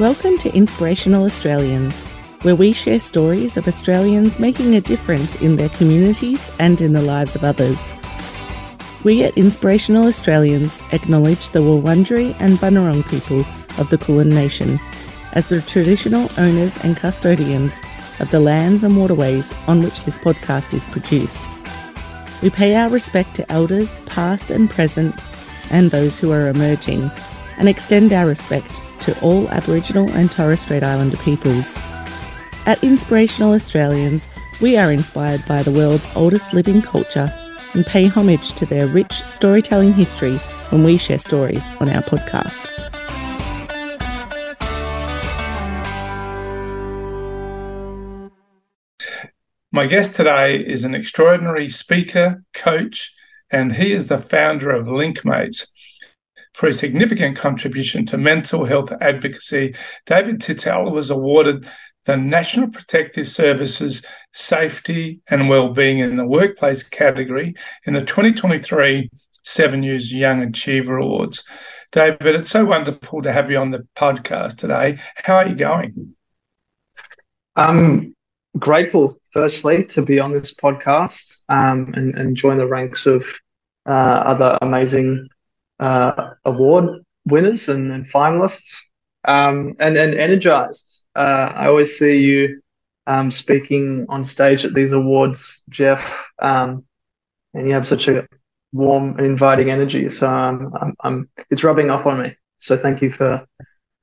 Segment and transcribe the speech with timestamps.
[0.00, 2.04] Welcome to Inspirational Australians,
[2.42, 7.00] where we share stories of Australians making a difference in their communities and in the
[7.00, 7.94] lives of others.
[9.04, 13.44] We at Inspirational Australians acknowledge the Wurundjeri and Bunurong people
[13.78, 14.80] of the Kulin Nation
[15.32, 17.80] as the traditional owners and custodians
[18.18, 21.44] of the lands and waterways on which this podcast is produced.
[22.42, 25.14] We pay our respect to elders, past and present,
[25.70, 27.08] and those who are emerging,
[27.58, 31.76] and extend our respect to all Aboriginal and Torres Strait Islander peoples.
[32.64, 34.28] At Inspirational Australians,
[34.62, 37.32] we are inspired by the world's oldest living culture
[37.74, 40.36] and pay homage to their rich storytelling history
[40.70, 42.70] when we share stories on our podcast.
[49.70, 53.12] My guest today is an extraordinary speaker, coach,
[53.50, 55.66] and he is the founder of Linkmates,
[56.54, 59.74] for his significant contribution to mental health advocacy,
[60.06, 61.66] David Titeu was awarded
[62.04, 67.54] the National Protective Services Safety and Wellbeing in the Workplace category
[67.86, 69.10] in the 2023
[69.44, 71.44] 7NEWS Young Achiever Awards.
[71.92, 74.98] David, it's so wonderful to have you on the podcast today.
[75.16, 76.14] How are you going?
[77.56, 78.14] I'm
[78.58, 83.26] grateful, firstly, to be on this podcast um, and, and join the ranks of
[83.86, 85.28] uh, other amazing
[85.84, 88.76] uh, award winners and, and finalists,
[89.24, 91.06] um, and and energized.
[91.14, 92.62] Uh, I always see you
[93.06, 96.84] um, speaking on stage at these awards, Geoff, um,
[97.52, 98.26] and you have such a
[98.72, 100.08] warm and inviting energy.
[100.08, 102.34] So um, I'm, I'm, it's rubbing off on me.
[102.58, 103.46] So thank you for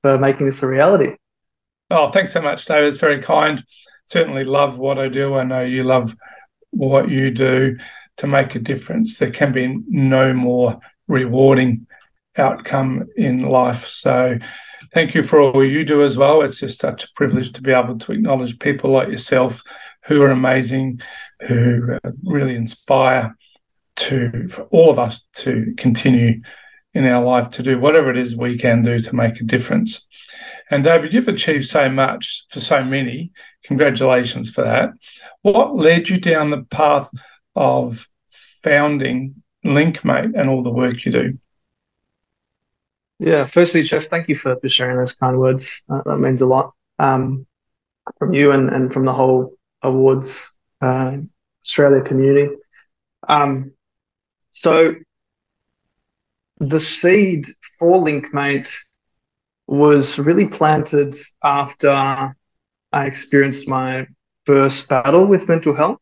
[0.04, 1.16] for making this a reality.
[1.90, 2.90] Oh, thanks so much, David.
[2.90, 3.66] It's very kind.
[4.06, 5.36] Certainly love what I do.
[5.36, 6.16] I know you love
[6.70, 7.78] what you do
[8.18, 9.18] to make a difference.
[9.18, 10.80] There can be no more
[11.12, 11.86] rewarding
[12.38, 13.86] outcome in life.
[13.86, 14.40] So
[14.94, 16.42] thank you for all you do as well.
[16.42, 19.62] It's just such a privilege to be able to acknowledge people like yourself
[20.06, 21.02] who are amazing,
[21.48, 23.36] who really inspire
[23.98, 26.42] to for all of us to continue
[26.94, 30.08] in our life to do whatever it is we can do to make a difference.
[30.70, 33.32] And David, you've achieved so much for so many.
[33.66, 34.92] Congratulations for that.
[35.42, 37.10] What led you down the path
[37.56, 38.08] of
[38.64, 41.38] founding Linkmate and all the work you do.
[43.20, 45.84] Yeah, firstly, Geoff, thank you for, for sharing those kind words.
[45.88, 47.46] Uh, that means a lot um,
[48.18, 51.18] from you and, and from the whole awards uh,
[51.64, 52.56] Australia community.
[53.28, 53.74] Um,
[54.50, 54.96] so,
[56.58, 57.46] the seed
[57.78, 58.74] for Linkmate
[59.68, 64.08] was really planted after I experienced my
[64.46, 66.02] first battle with mental health.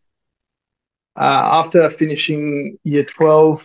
[1.20, 3.62] Uh, after finishing year 12,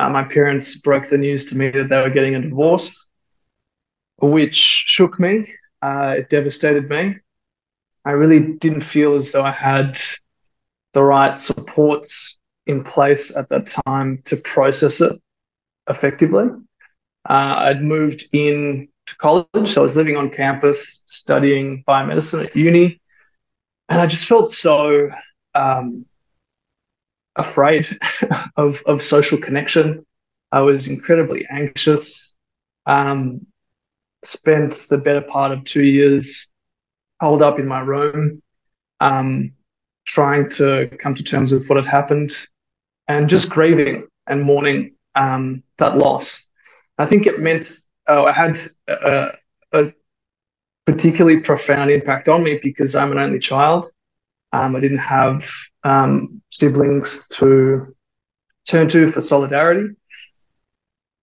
[0.00, 3.10] uh, my parents broke the news to me that they were getting a divorce,
[4.20, 5.54] which shook me.
[5.80, 7.16] Uh, it devastated me.
[8.04, 9.96] I really didn't feel as though I had
[10.94, 15.12] the right supports in place at that time to process it
[15.88, 16.48] effectively.
[17.28, 22.56] Uh, I'd moved in to college, so I was living on campus studying biomedicine at
[22.56, 23.00] uni,
[23.88, 25.10] and I just felt so
[25.54, 26.04] um,
[27.36, 27.88] afraid
[28.56, 30.04] of, of social connection.
[30.52, 32.36] I was incredibly anxious.
[32.86, 33.46] Um,
[34.24, 36.48] spent the better part of two years
[37.20, 38.42] holed up in my room,
[39.00, 39.52] um,
[40.06, 42.36] trying to come to terms with what had happened
[43.08, 46.50] and just grieving and mourning um, that loss.
[46.98, 47.70] I think it meant
[48.06, 48.58] oh, it had
[48.88, 49.32] a,
[49.72, 49.92] a,
[50.86, 53.90] particularly profound impact on me because I'm an only child.
[54.54, 55.50] Um, I didn't have
[55.82, 57.92] um, siblings to
[58.68, 59.96] turn to for solidarity.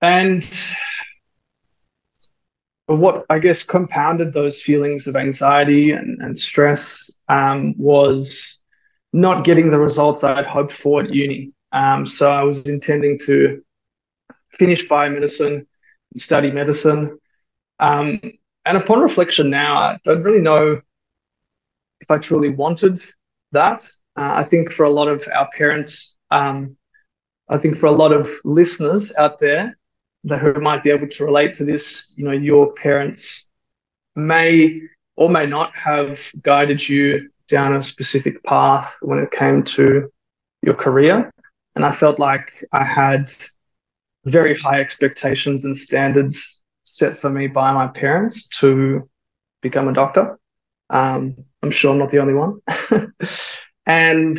[0.02, 0.44] And
[2.88, 8.59] what I guess compounded those feelings of anxiety and, and stress um, was
[9.14, 11.54] not getting the results I had hoped for at uni.
[11.72, 13.63] Um, so I was intending to
[14.56, 15.66] finish biomedicine,
[16.12, 17.18] and study medicine.
[17.80, 18.19] Um,
[18.66, 20.81] and upon reflection now, I don't really know
[22.01, 23.01] if I truly wanted
[23.51, 23.83] that.
[24.15, 26.75] Uh, I think for a lot of our parents, um,
[27.50, 29.77] I think for a lot of listeners out there
[30.24, 33.50] that who might be able to relate to this, you know, your parents
[34.15, 34.81] may
[35.15, 40.09] or may not have guided you down a specific path when it came to
[40.62, 41.31] your career.
[41.75, 43.30] And I felt like I had
[44.25, 49.09] very high expectations and standards set for me by my parents to
[49.62, 50.38] become a doctor.
[50.89, 52.59] Um, I'm sure I'm not the only one.
[53.85, 54.38] and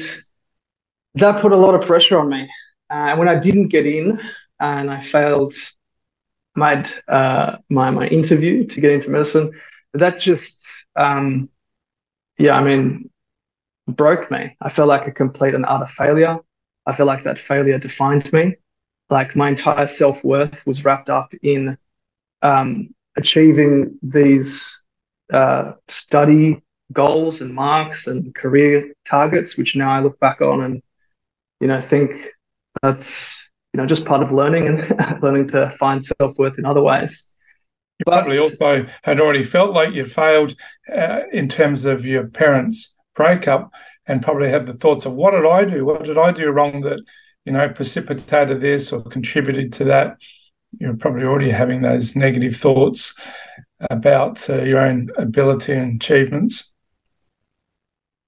[1.15, 2.49] that put a lot of pressure on me.
[2.91, 4.21] Uh, and when I didn't get in
[4.61, 5.55] and I failed
[6.55, 9.53] my, uh, my, my interview to get into medicine,
[9.95, 11.49] that just, um,
[12.39, 13.11] yeah, I mean,
[13.89, 14.57] broke me.
[14.61, 16.39] I felt like a complete and utter failure.
[16.87, 18.57] I feel like that failure defined me.
[19.11, 21.77] Like my entire self worth was wrapped up in
[22.43, 24.85] um, achieving these
[25.33, 26.63] uh, study
[26.93, 30.83] goals and marks and career targets, which now I look back on and
[31.61, 32.13] you know think
[32.83, 36.83] that's you know just part of learning and learning to find self worth in other
[36.83, 37.31] ways.
[37.99, 40.55] You but, probably also had already felt like you failed
[40.95, 43.73] uh, in terms of your parents' breakup,
[44.07, 45.85] and probably had the thoughts of what did I do?
[45.85, 47.01] What did I do wrong that
[47.45, 50.17] you know precipitated this or contributed to that?
[50.79, 53.15] You're probably already having those negative thoughts
[53.91, 56.72] about uh, your own ability and achievements.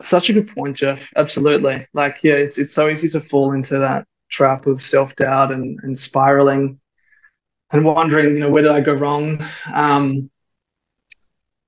[0.02, 1.08] Such a good point, Geoff.
[1.16, 1.86] Absolutely.
[1.94, 5.78] Like, yeah, it's it's so easy to fall into that trap of self doubt and,
[5.82, 6.80] and spiraling
[7.72, 9.44] and wondering, you know, where did I go wrong?
[9.72, 10.30] Um,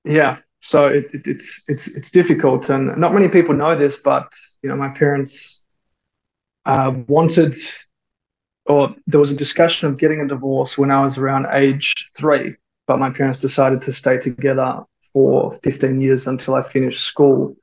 [0.04, 4.32] yeah, so it, it, it's it's it's difficult, and not many people know this, but
[4.62, 5.66] you know, my parents
[6.64, 7.54] uh, wanted,
[8.66, 12.56] or there was a discussion of getting a divorce when I was around age three,
[12.86, 14.82] but my parents decided to stay together
[15.12, 17.56] for 15 years until I finished school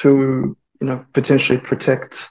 [0.00, 2.30] to, you know, potentially protect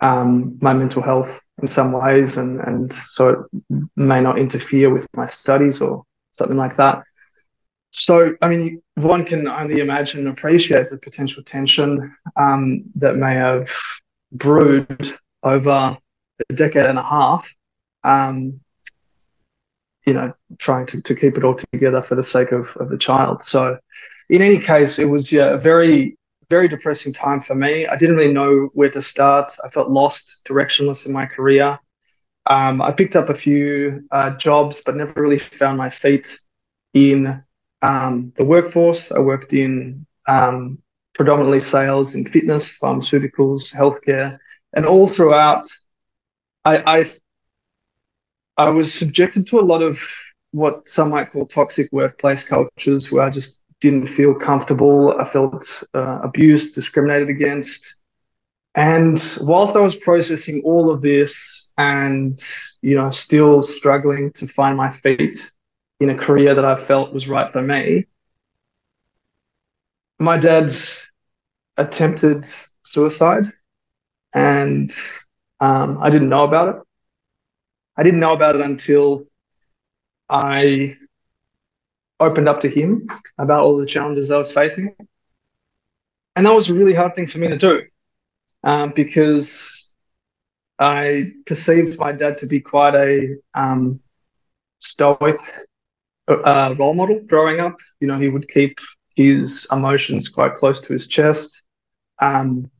[0.00, 5.06] um, my mental health in some ways, and and so it may not interfere with
[5.14, 7.04] my studies or something like that.
[7.90, 13.34] So, I mean, one can only imagine and appreciate the potential tension um, that may
[13.34, 13.70] have
[14.32, 15.12] brewed
[15.42, 15.98] over
[16.48, 17.48] a decade and a half.
[18.02, 18.60] Um,
[20.06, 22.98] you know, trying to, to keep it all together for the sake of, of the
[22.98, 23.42] child.
[23.42, 23.78] So,
[24.28, 26.16] in any case, it was yeah, a very
[26.52, 27.86] very depressing time for me.
[27.86, 29.48] I didn't really know where to start.
[29.64, 31.78] I felt lost, directionless in my career.
[32.44, 36.26] Um, I picked up a few uh, jobs, but never really found my feet
[36.92, 37.42] in
[37.80, 39.12] um, the workforce.
[39.12, 40.78] I worked in um,
[41.14, 44.38] predominantly sales in fitness, pharmaceuticals, healthcare,
[44.74, 45.64] and all throughout,
[46.64, 47.04] I, I
[48.56, 49.96] I was subjected to a lot of
[50.50, 55.14] what some might call toxic workplace cultures, where I just didn't feel comfortable.
[55.20, 58.02] I felt uh, abused, discriminated against.
[58.74, 62.38] And whilst I was processing all of this and,
[62.80, 65.36] you know, still struggling to find my feet
[66.00, 68.06] in a career that I felt was right for me,
[70.18, 70.70] my dad
[71.76, 72.46] attempted
[72.82, 73.44] suicide
[74.32, 74.90] and
[75.60, 76.82] um, I didn't know about it.
[77.96, 79.26] I didn't know about it until
[80.30, 80.96] I
[82.22, 83.06] opened up to him
[83.38, 84.94] about all the challenges I was facing.
[86.36, 87.82] And that was a really hard thing for me to do
[88.64, 89.94] um, because
[90.78, 94.00] I perceived my dad to be quite a um,
[94.78, 95.38] stoic
[96.28, 97.76] uh, role model growing up.
[98.00, 98.78] You know, he would keep
[99.14, 101.64] his emotions quite close to his chest,
[102.20, 102.70] um,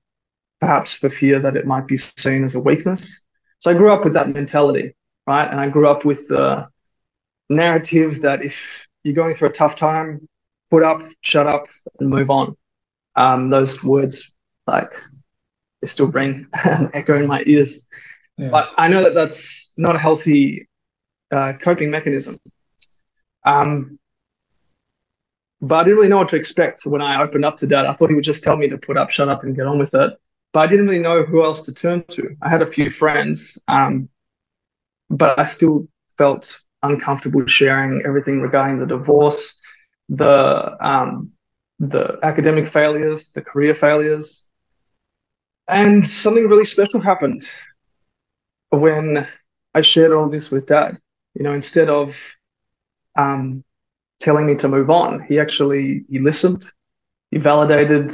[0.61, 3.27] perhaps for fear that it might be seen as a weakness.
[3.59, 4.97] So I grew up with that mentality,
[5.27, 5.51] right?
[5.51, 6.69] And I grew up with the
[7.51, 10.29] narrative that if you're going through a tough time,
[10.71, 11.67] put up, shut up,
[11.99, 12.57] and move on.
[13.17, 14.93] Um, those words, like,
[15.81, 17.87] they still ring and echo in my ears.
[18.39, 18.49] Yeah.
[18.51, 20.69] But I know that that's not a healthy
[21.31, 22.37] uh, coping mechanism.
[23.45, 23.99] Um,
[25.61, 27.87] but I didn't really know what to expect when I opened up to dad.
[27.87, 29.79] I thought he would just tell me to put up, shut up, and get on
[29.79, 30.19] with it.
[30.53, 32.37] But I didn't really know who else to turn to.
[32.43, 34.09] I had a few friends, um,
[35.09, 39.59] but I still felt uncomfortable sharing everything regarding the divorce,
[40.09, 41.31] the um,
[41.79, 44.49] the academic failures, the career failures,
[45.69, 47.43] and something really special happened
[48.71, 49.27] when
[49.75, 50.99] I shared all this with Dad.
[51.35, 52.15] You know, instead of
[53.17, 53.65] um,
[54.21, 56.65] telling me to move on, he actually he listened,
[57.31, 58.13] he validated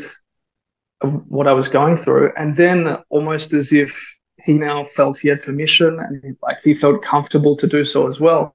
[1.28, 4.17] what I was going through, and then almost as if
[4.48, 8.18] he now felt he had permission and like he felt comfortable to do so as
[8.18, 8.54] well.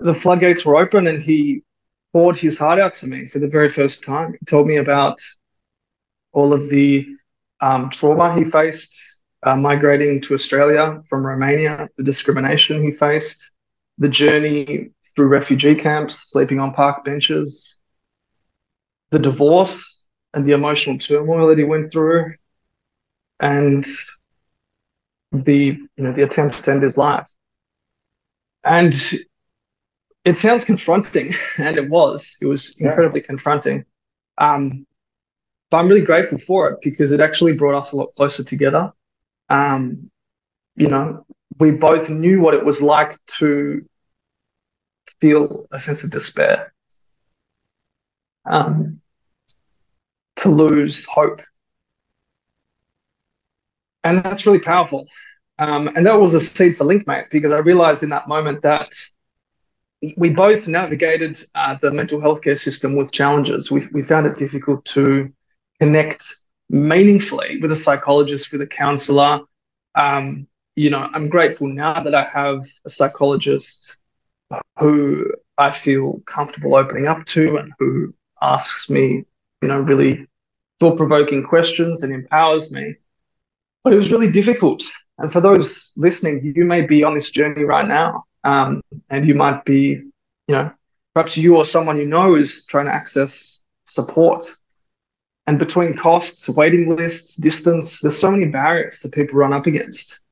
[0.00, 1.62] The floodgates were open and he
[2.12, 4.32] poured his heart out to me for the very first time.
[4.32, 5.20] He told me about
[6.32, 7.06] all of the
[7.60, 9.00] um, trauma he faced
[9.44, 13.54] uh, migrating to Australia from Romania, the discrimination he faced,
[13.98, 17.80] the journey through refugee camps, sleeping on park benches,
[19.12, 22.34] the divorce and the emotional turmoil that he went through,
[23.38, 23.86] and
[25.32, 27.28] the you know the attempt to end his life.
[28.64, 28.94] And
[30.24, 32.36] it sounds confronting, and it was.
[32.42, 33.26] It was incredibly yeah.
[33.26, 33.84] confronting.
[34.38, 34.86] Um,
[35.70, 38.92] but I'm really grateful for it because it actually brought us a lot closer together.
[39.48, 40.10] Um,
[40.76, 41.26] you know,
[41.58, 43.84] we both knew what it was like to
[45.20, 46.72] feel a sense of despair.
[48.44, 49.00] um,
[50.36, 51.40] to lose hope.
[54.04, 55.06] And that's really powerful.
[55.58, 58.92] Um, and that was a seed for LinkMate because I realized in that moment that
[60.16, 63.70] we both navigated uh, the mental health care system with challenges.
[63.70, 65.32] We, we found it difficult to
[65.80, 66.24] connect
[66.68, 69.40] meaningfully with a psychologist, with a counselor.
[69.94, 74.00] Um, you know, I'm grateful now that I have a psychologist
[74.78, 79.24] who I feel comfortable opening up to and who asks me,
[79.60, 80.26] you know, really
[80.80, 82.96] thought provoking questions and empowers me.
[83.84, 84.82] But it was really difficult.
[85.18, 88.24] And for those listening, you may be on this journey right now.
[88.44, 90.02] Um, and you might be,
[90.48, 90.72] you know,
[91.14, 94.46] perhaps you or someone you know is trying to access support.
[95.46, 100.22] And between costs, waiting lists, distance, there's so many barriers that people run up against.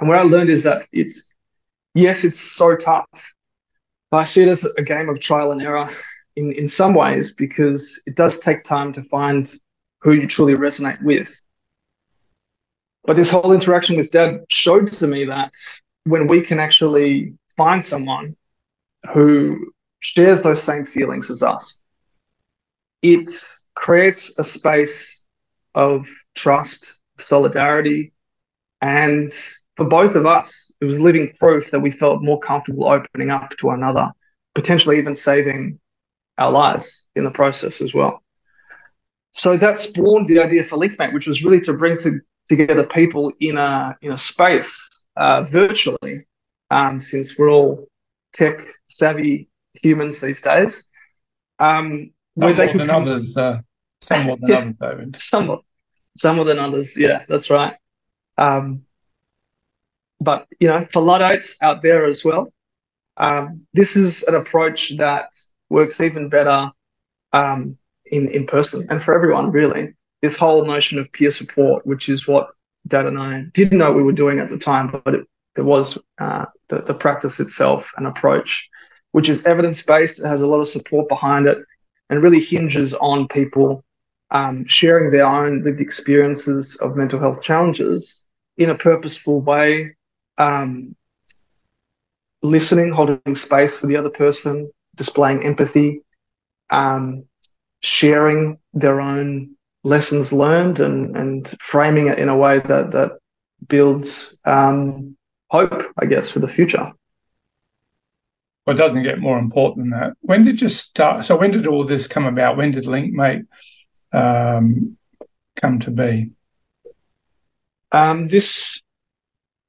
[0.00, 1.34] And what I learned is that it's,
[1.94, 3.06] yes, it's so tough,
[4.10, 5.88] but I see it as a game of trial and error
[6.36, 9.52] in, in some ways because it does take time to find
[10.00, 11.38] who you truly resonate with.
[13.04, 15.52] But this whole interaction with dad showed to me that
[16.04, 18.36] when we can actually find someone
[19.12, 21.80] who shares those same feelings as us,
[23.02, 23.28] it
[23.74, 25.24] creates a space
[25.74, 28.12] of trust, solidarity,
[28.80, 29.32] and
[29.76, 33.50] for both of us, it was living proof that we felt more comfortable opening up
[33.50, 34.10] to one another,
[34.54, 35.78] potentially even saving
[36.38, 38.22] our lives in the process as well.
[39.30, 43.32] So that spawned the idea for LinkMate, which was really to bring to, together people
[43.40, 46.26] in a in a space uh, virtually,
[46.70, 47.88] um, since we're all
[48.32, 50.88] tech savvy humans these days.
[51.58, 53.02] Um, where they could than come...
[53.02, 53.60] others, uh,
[54.02, 55.16] some more than others, David.
[55.16, 55.60] Some,
[56.16, 56.96] some more than others.
[56.96, 57.76] Yeah, that's right.
[58.36, 58.84] Um,
[60.20, 62.52] but you know, for Luddites out there as well,
[63.16, 65.32] um, this is an approach that
[65.68, 66.70] works even better
[67.32, 69.94] um, in in person and for everyone really.
[70.22, 72.50] This whole notion of peer support, which is what
[72.86, 75.26] Dad and I didn't know we were doing at the time, but it,
[75.56, 78.68] it was uh, the, the practice itself and approach,
[79.12, 81.58] which is evidence based, it has a lot of support behind it,
[82.08, 83.84] and really hinges on people
[84.30, 88.24] um, sharing their own lived experiences of mental health challenges
[88.56, 89.94] in a purposeful way,
[90.38, 90.96] um,
[92.42, 96.02] listening, holding space for the other person, displaying empathy,
[96.70, 97.24] um,
[97.80, 103.12] sharing their own lessons learned and, and framing it in a way that, that
[103.68, 105.16] builds um,
[105.48, 106.92] hope, I guess, for the future.
[108.66, 110.12] Well, it doesn't get more important than that.
[110.20, 111.24] When did you start?
[111.24, 112.56] So, when did all this come about?
[112.56, 113.46] When did LinkMate
[114.12, 114.96] um,
[115.56, 116.30] come to be?
[117.90, 118.80] Um, this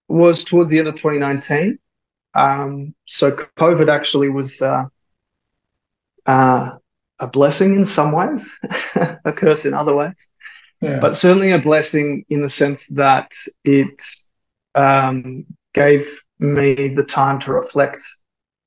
[0.08, 1.79] was towards the end of 2019.
[2.36, 4.86] Um, so, COVID actually was uh,
[6.27, 6.77] uh,
[7.20, 8.58] a blessing in some ways,
[8.96, 10.27] a curse in other ways.
[10.82, 11.00] Yeah.
[11.00, 14.01] But certainly a blessing in the sense that it
[14.75, 16.08] um, gave
[16.39, 18.05] me the time to reflect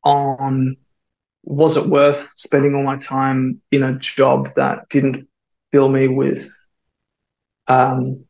[0.02, 0.76] on
[1.44, 5.28] was it worth spending all my time in a job that didn't
[5.72, 6.50] fill me with
[7.68, 8.24] um,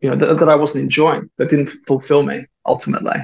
[0.00, 3.16] you know th- that I wasn't enjoying that didn't fulfill me ultimately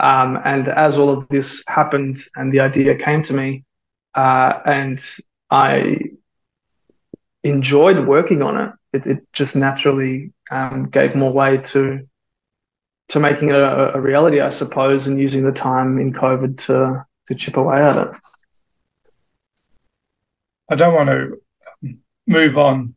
[0.00, 3.64] um, and as all of this happened and the idea came to me
[4.18, 5.00] uh, and
[5.48, 6.00] I
[7.44, 8.72] enjoyed working on it.
[8.92, 12.00] It, it just naturally um, gave more way to
[13.10, 17.06] to making it a, a, reality, I suppose, and using the time in COVID to
[17.28, 18.16] to chip away at it.
[20.68, 21.96] I don't want to
[22.26, 22.96] move on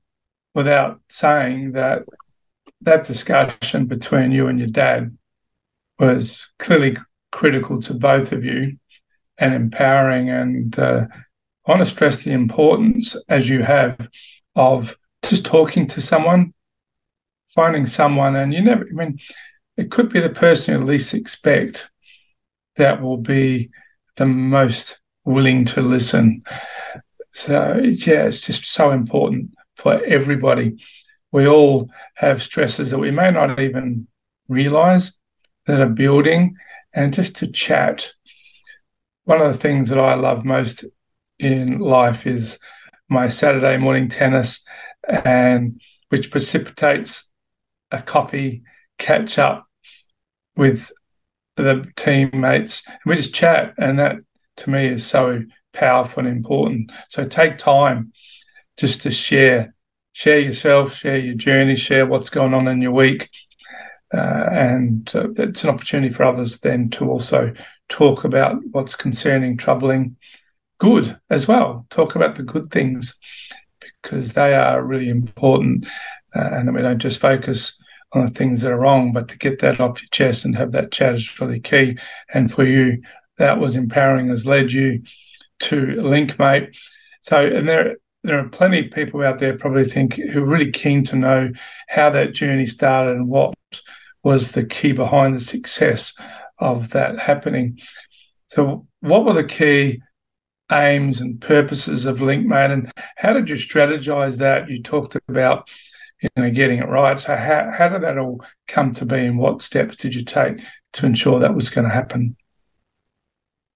[0.56, 2.02] without saying that
[2.82, 5.16] that discussion between you and your dad
[6.00, 6.98] was clearly
[7.32, 8.80] critical to both of you
[9.42, 10.30] and empowering.
[10.30, 11.08] And uh,
[11.66, 14.08] I want to stress the importance, as you have,
[14.56, 16.54] of just talking to someone,
[17.48, 19.20] finding someone, and you never, I mean,
[19.76, 21.90] it could be the person you least expect
[22.76, 23.70] that will be
[24.16, 26.44] the most willing to listen.
[27.34, 30.78] So, yeah, it's just so important for everybody.
[31.32, 34.08] We all have stresses that we may not even
[34.48, 35.18] realize
[35.66, 36.56] that are building,
[36.94, 38.14] and just to chat
[39.26, 40.86] one of the things that I love most
[41.40, 42.60] in life is
[43.10, 44.64] my Saturday morning tennis,
[45.08, 47.32] and which precipitates
[47.92, 48.64] a coffee
[48.98, 49.68] catch up
[50.56, 50.92] with
[51.58, 52.88] the teammates.
[53.06, 54.18] We just chat, and that
[54.58, 56.92] to me is so powerful and important.
[57.10, 58.14] So take time
[58.78, 59.74] just to share,
[60.14, 63.30] share yourself, share your journey, share what's going on in your week.
[64.14, 67.54] Uh, and uh, it's an opportunity for others then to also
[67.92, 70.16] talk about what's concerning, troubling,
[70.80, 71.86] good as well.
[71.92, 73.20] Talk about the good things
[74.02, 75.86] because they are really important,
[76.36, 77.80] uh, and we don't just focus
[78.14, 80.72] on the things that are wrong, but to get that off your chest and have
[80.72, 81.98] that chat is really key.
[82.34, 83.02] And for you,
[83.38, 85.04] that was empowering, has led you
[85.60, 86.76] to LinkMate.
[87.22, 90.72] So, and there there are plenty of people out there probably think who are really
[90.72, 91.52] keen to know
[91.90, 93.56] how that journey started and what
[94.24, 96.16] was the key behind the success
[96.62, 97.80] of that happening.
[98.48, 100.02] So, what were the key
[100.72, 104.70] aims and purposes of LinkMate, and how did you strategize that?
[104.70, 105.68] You talked about
[106.22, 107.20] you know getting it right.
[107.20, 110.62] So, how how did that all come to be, and what steps did you take
[110.94, 112.38] to ensure that was going to happen?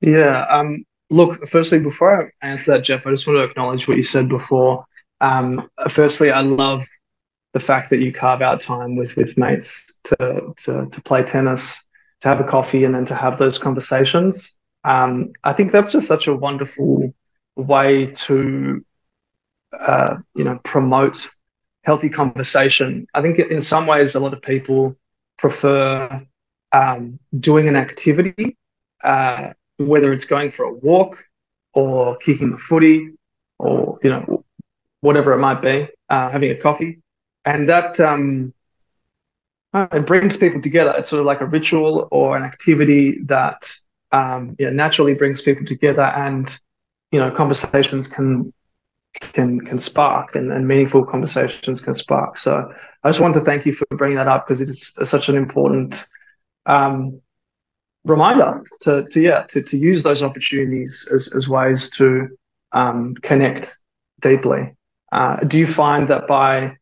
[0.01, 3.97] Yeah, um, look, firstly, before I answer that, Geoff, I just want to acknowledge what
[3.97, 4.85] you said before.
[5.21, 6.85] Um, firstly, I love
[7.53, 11.84] the fact that you carve out time with with mates to to to play tennis,
[12.25, 14.57] to have a coffee, and then to have those conversations.
[14.83, 17.13] Um, I think that's just such a wonderful
[17.55, 18.83] way to,
[19.71, 21.29] uh, you know, promote
[21.83, 23.05] healthy conversation.
[23.13, 24.95] I think in some ways, a lot of people
[25.37, 26.25] prefer
[26.71, 28.57] um, doing an activity,
[29.03, 31.23] uh, whether it's going for a walk
[31.75, 33.11] or kicking the footy
[33.59, 34.43] or you know
[35.01, 36.97] whatever it might be, uh, having a coffee,
[37.45, 38.51] and that um,
[39.75, 40.93] it brings people together.
[40.97, 43.69] It's sort of like a ritual or an activity that
[44.11, 46.55] um, yeah, naturally brings people together, and
[47.11, 48.53] you know, conversations can
[49.19, 52.37] can can spark, and, and meaningful conversations can spark.
[52.37, 52.71] So
[53.03, 55.35] I just want to thank you for bringing that up because it is such an
[55.35, 56.05] important
[56.65, 57.21] um,
[58.05, 62.29] reminder to to yeah to to use those opportunities as as ways to
[62.71, 63.77] um, connect
[64.21, 64.73] deeply.
[65.11, 66.77] Uh, do you find that by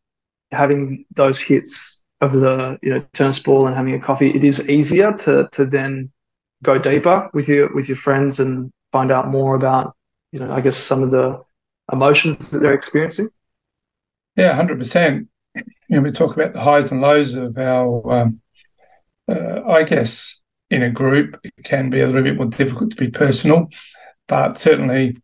[0.52, 4.68] having those hits of the you know tennis ball and having a coffee, it is
[4.68, 6.10] easier to to then
[6.62, 9.94] go deeper with your with your friends and find out more about
[10.32, 11.42] you know I guess some of the
[11.92, 13.28] emotions that they're experiencing.
[14.36, 15.28] Yeah, hundred percent.
[15.54, 18.12] You know, we talk about the highs and lows of our.
[18.12, 18.40] Um,
[19.26, 22.96] uh, I guess in a group it can be a little bit more difficult to
[22.96, 23.68] be personal,
[24.28, 25.16] but certainly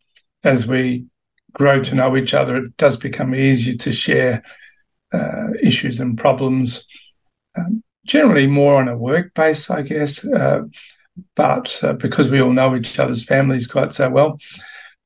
[0.42, 1.04] as we
[1.52, 4.42] grow to know each other, it does become easier to share
[5.12, 6.86] uh, issues and problems.
[7.56, 10.24] Um, generally, more on a work base, I guess.
[10.26, 10.62] Uh,
[11.34, 14.38] but uh, because we all know each other's families quite so well.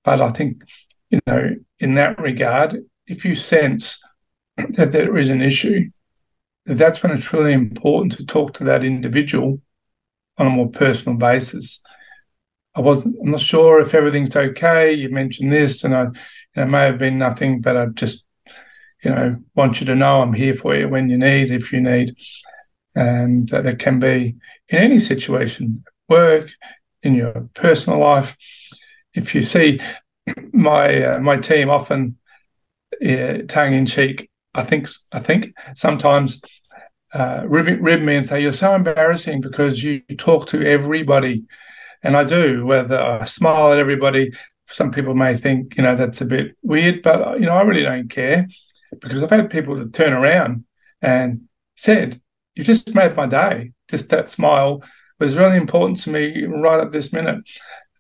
[0.03, 0.63] But I think,
[1.11, 4.01] you know, in that regard, if you sense
[4.57, 5.91] that there is an issue,
[6.67, 9.61] that's when it's really important to talk to that individual
[10.39, 11.83] on a more personal basis.
[12.75, 14.93] I wasn't, I'm not sure if everything's okay.
[14.93, 16.13] You mentioned this, and I, you
[16.57, 18.24] know, may have been nothing, but I just,
[19.05, 21.81] you know, want you to know I'm here for you when you need, if you
[21.81, 22.17] need.
[22.95, 24.37] And uh, that can be
[24.69, 26.49] in any situation work,
[27.03, 28.37] in your personal life.
[29.13, 29.81] If you see
[30.53, 32.17] my uh, my team often
[33.05, 36.41] uh, tongue in cheek, I think I think sometimes
[37.13, 41.45] uh, rib, rib me and say you're so embarrassing because you talk to everybody,
[42.03, 42.65] and I do.
[42.65, 44.33] Whether I smile at everybody,
[44.69, 47.83] some people may think you know that's a bit weird, but you know I really
[47.83, 48.47] don't care
[49.01, 50.65] because I've had people that turn around
[51.03, 51.43] and
[51.77, 52.21] said,
[52.55, 54.83] You've just made my day." Just that smile
[55.19, 57.45] was really important to me right at this minute.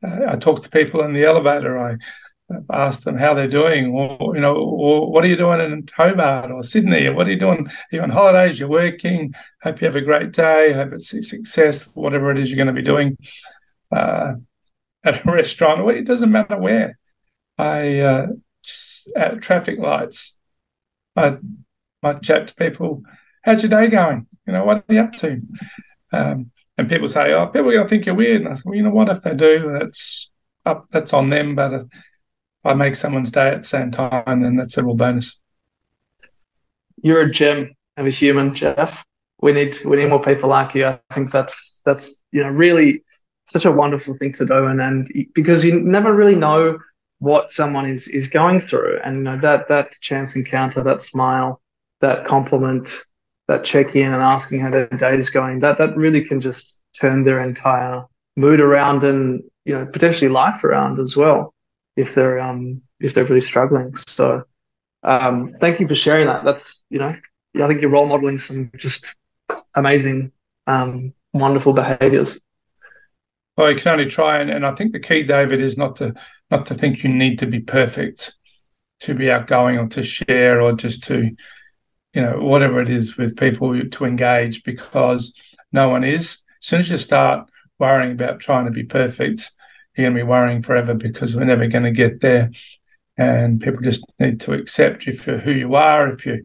[0.03, 1.79] Uh, I talk to people in the elevator.
[1.79, 1.97] I
[2.71, 6.51] ask them how they're doing, or you know, or what are you doing in Hobart
[6.51, 7.67] or Sydney, or what are you doing?
[7.67, 8.61] Are you on holidays?
[8.61, 9.35] You're working.
[9.63, 10.73] Hope you have a great day.
[10.73, 11.89] Hope it's a success.
[11.95, 13.17] Whatever it is you're going to be doing
[13.91, 14.35] uh,
[15.05, 15.89] at a restaurant.
[15.91, 16.99] It doesn't matter where.
[17.57, 18.27] I uh,
[19.17, 20.39] at traffic lights.
[21.17, 21.37] I
[22.03, 23.03] might chat to people.
[23.43, 24.27] How's your day going?
[24.47, 25.41] You know, what are you up to?
[26.13, 28.67] Um, and people say, "Oh, people are going to think you're weird." And I thought,
[28.67, 29.09] well, you know what?
[29.09, 30.31] If they do, that's
[30.67, 31.55] up, that's on them.
[31.55, 31.85] But if
[32.65, 35.41] I make someone's day at the same time, then that's a real bonus.
[37.03, 39.05] You're a gem of a human, Geoff.
[39.41, 40.87] We need we need more people like you.
[40.87, 43.05] I think that's that's you know really
[43.47, 46.79] such a wonderful thing to do, and and because you never really know
[47.25, 51.61] what someone is is going through, and you know that that chance encounter, that smile,
[52.01, 53.03] that compliment
[53.49, 56.83] that check in and asking how their day is going, that that really can just
[56.99, 58.05] turn their entire
[58.37, 61.55] mood around and you know potentially life around as well
[61.97, 63.95] if they're um if they're really struggling.
[64.09, 64.45] So
[65.03, 66.45] um, thank you for sharing that.
[66.45, 67.15] That's you know
[67.63, 69.17] I think you're role modeling some just
[69.75, 70.33] amazing,
[70.67, 72.41] um, wonderful behaviors.
[73.57, 76.15] Well, you can only try, and, and I think the key, David, is not to
[76.51, 78.35] not to think you need to be perfect
[79.01, 81.35] to be outgoing or to share or just to
[82.15, 85.35] you know, whatever it is with people to engage because
[85.73, 86.43] no one is.
[86.63, 89.53] As soon as you start worrying about trying to be perfect,
[89.97, 92.51] you're going to be worrying forever because we're never going to get there.
[93.17, 96.09] And people just need to accept you for who you are.
[96.09, 96.45] If you,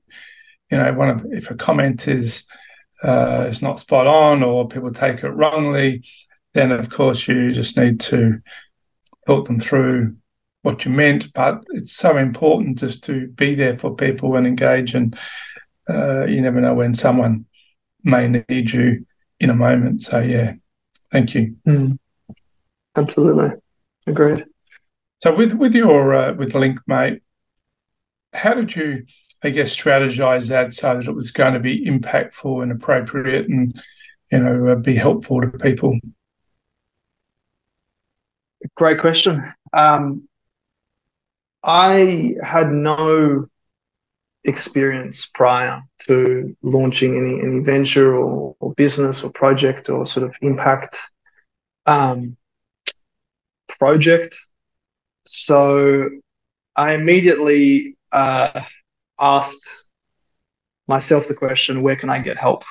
[0.71, 2.45] you know, one of if a comment is
[3.03, 6.03] uh, is not spot on or people take it wrongly,
[6.53, 8.39] then of course you just need to
[9.29, 10.15] talk them through
[10.63, 11.31] what you meant.
[11.33, 14.95] But it's so important just to be there for people and engage.
[14.95, 15.17] And
[15.89, 17.45] uh, you never know when someone
[18.03, 19.05] may need you
[19.39, 20.03] in a moment.
[20.03, 20.53] So yeah,
[21.11, 21.55] thank you.
[21.67, 21.97] Mm.
[22.95, 23.51] Absolutely,
[24.07, 24.45] agreed.
[25.21, 27.21] So with with your uh, with LinkMate,
[28.33, 29.05] how did you,
[29.43, 33.79] I guess, strategize that so that it was going to be impactful and appropriate, and
[34.31, 35.97] you know, uh, be helpful to people?
[38.79, 39.43] Great question.
[39.73, 40.29] Um,
[41.61, 43.47] I had no
[44.45, 50.33] experience prior to launching any any venture or, or business or project or sort of
[50.41, 50.97] impact
[51.87, 52.37] um,
[53.67, 54.37] project.
[55.25, 56.07] So
[56.73, 58.61] I immediately uh,
[59.19, 59.89] asked
[60.87, 62.63] myself the question, where can I get help?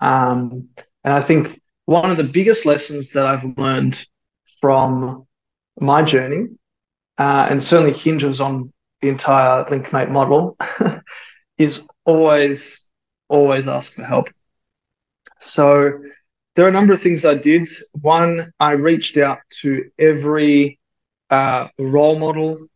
[0.00, 0.68] Um,
[1.02, 4.06] and I think one of the biggest lessons that I've learned
[4.60, 5.26] from
[5.80, 6.48] my journey,
[7.18, 10.56] uh, and certainly hinges on the entire LinkMate model,
[11.58, 12.90] is always,
[13.28, 14.28] always ask for help.
[15.38, 15.92] So
[16.54, 17.68] there are a number of things I did.
[18.00, 20.78] One, I reached out to every
[21.30, 22.66] uh, role model,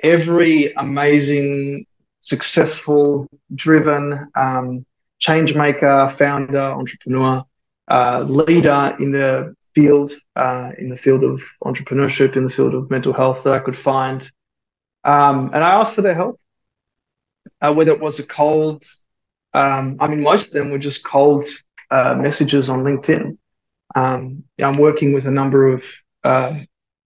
[0.00, 1.86] every amazing,
[2.20, 4.86] successful, driven um,
[5.18, 7.44] change maker, founder, entrepreneur,
[7.88, 12.90] uh, leader in the field, uh, in the field of entrepreneurship, in the field of
[12.90, 14.28] mental health that I could find.
[15.04, 16.38] Um, and I asked for their help,
[17.60, 18.84] uh, whether it was a cold,
[19.54, 21.44] um, I mean, most of them were just cold
[21.90, 23.36] uh, messages on LinkedIn.
[23.94, 25.84] Um, I'm working with a number of
[26.24, 26.60] uh,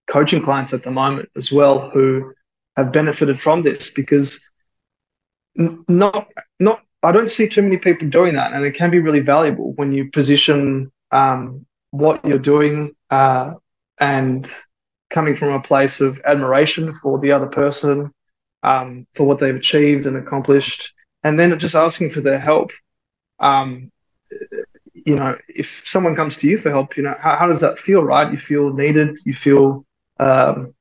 [0.06, 2.32] coaching clients at the moment as well who
[2.76, 4.50] have benefited from this because
[5.56, 6.28] not
[6.60, 9.72] not I don't see too many people doing that, and it can be really valuable
[9.74, 11.65] when you position um,
[11.98, 13.54] what you're doing uh,
[13.98, 14.50] and
[15.10, 18.12] coming from a place of admiration for the other person,
[18.62, 22.70] um, for what they've achieved and accomplished, and then just asking for their help.
[23.38, 23.90] Um,
[24.92, 27.78] you know, if someone comes to you for help, you know, how, how does that
[27.78, 28.30] feel, right?
[28.30, 29.84] You feel needed, you feel,
[30.18, 30.74] um,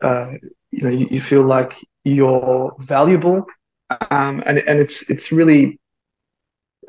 [0.00, 0.32] uh,
[0.70, 3.46] you know, you, you, feel like you're valuable,
[4.10, 5.78] um, and and it's it's really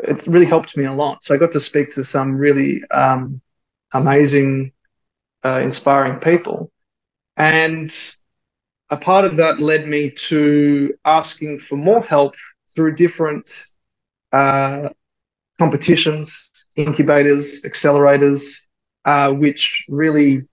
[0.04, 1.24] it's really helped me a lot.
[1.24, 3.42] So I got to speak to some really um,
[3.94, 4.72] amazing,
[5.44, 6.72] uh, inspiring people.
[7.38, 7.94] And
[8.90, 12.34] a part of that led me to asking for more help
[12.76, 13.66] through different
[14.32, 14.90] uh,
[15.60, 18.68] competitions, incubators, accelerators,
[19.06, 20.48] uh, which really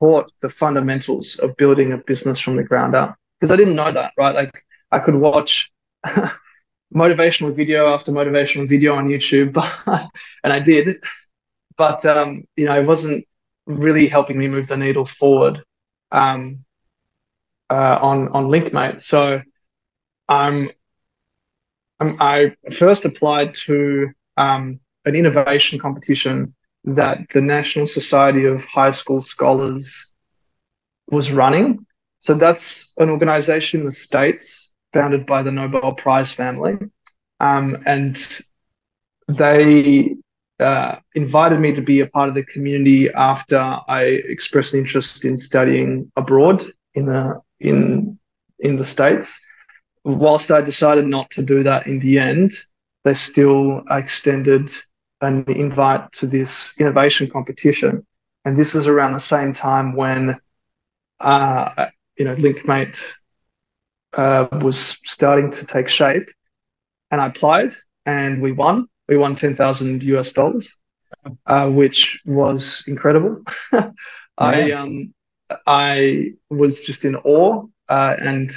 [0.00, 3.16] taught the fundamentals of building a business from the ground up.
[3.38, 4.34] Because I didn't know that, right?
[4.34, 5.70] Like I could watch
[6.94, 9.56] motivational video after motivational video on YouTube,
[10.44, 10.96] and I did
[11.76, 13.26] but um, you know, it wasn't
[13.66, 15.62] really helping me move the needle forward
[16.12, 16.64] um,
[17.70, 19.00] uh, on on LinkMate.
[19.00, 19.40] So
[20.28, 20.70] I'm,
[22.00, 28.90] I'm I first applied to um, an innovation competition that the National Society of High
[28.90, 30.12] School Scholars
[31.08, 31.86] was running.
[32.18, 36.76] So that's an organization in the States founded by the Nobel Prize family.
[37.40, 38.16] Um, and
[39.28, 40.16] they
[40.60, 45.24] uh, invited me to be a part of the community after I expressed an interest
[45.24, 46.62] in studying abroad
[46.94, 48.18] in the in
[48.60, 49.44] in the states.
[50.04, 52.52] Whilst I decided not to do that in the end,
[53.04, 54.70] they still extended
[55.20, 58.06] an invite to this innovation competition,
[58.44, 60.38] and this is around the same time when
[61.20, 61.86] uh,
[62.16, 63.00] you know LinkMate
[64.12, 66.28] uh, was starting to take shape,
[67.10, 67.72] and I applied
[68.06, 70.78] and we won we won 10,000 US dollars,
[71.46, 73.42] uh, which was incredible.
[74.38, 75.14] I, um,
[75.66, 78.50] I was just in awe uh, and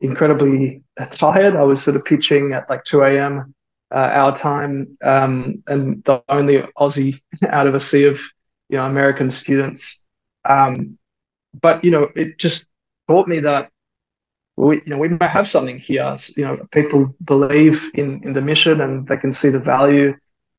[0.00, 1.56] incredibly tired.
[1.56, 3.54] I was sort of pitching at like 2 a.m.
[3.90, 8.20] Uh, our time, um, and the only Aussie out of a sea of
[8.68, 10.04] you know American students.
[10.44, 10.98] Um,
[11.60, 12.68] but you know, it just
[13.08, 13.70] taught me that
[14.56, 16.16] we you know we might have something here.
[16.36, 20.14] You know, people believe in in the mission and they can see the value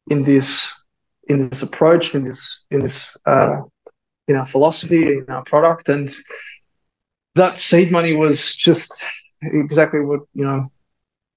[0.10, 0.86] in this
[1.28, 3.62] in this approach, in this in this uh,
[4.28, 6.14] in our philosophy, in our product, and
[7.36, 9.06] that seed money was just
[9.42, 10.72] exactly what you know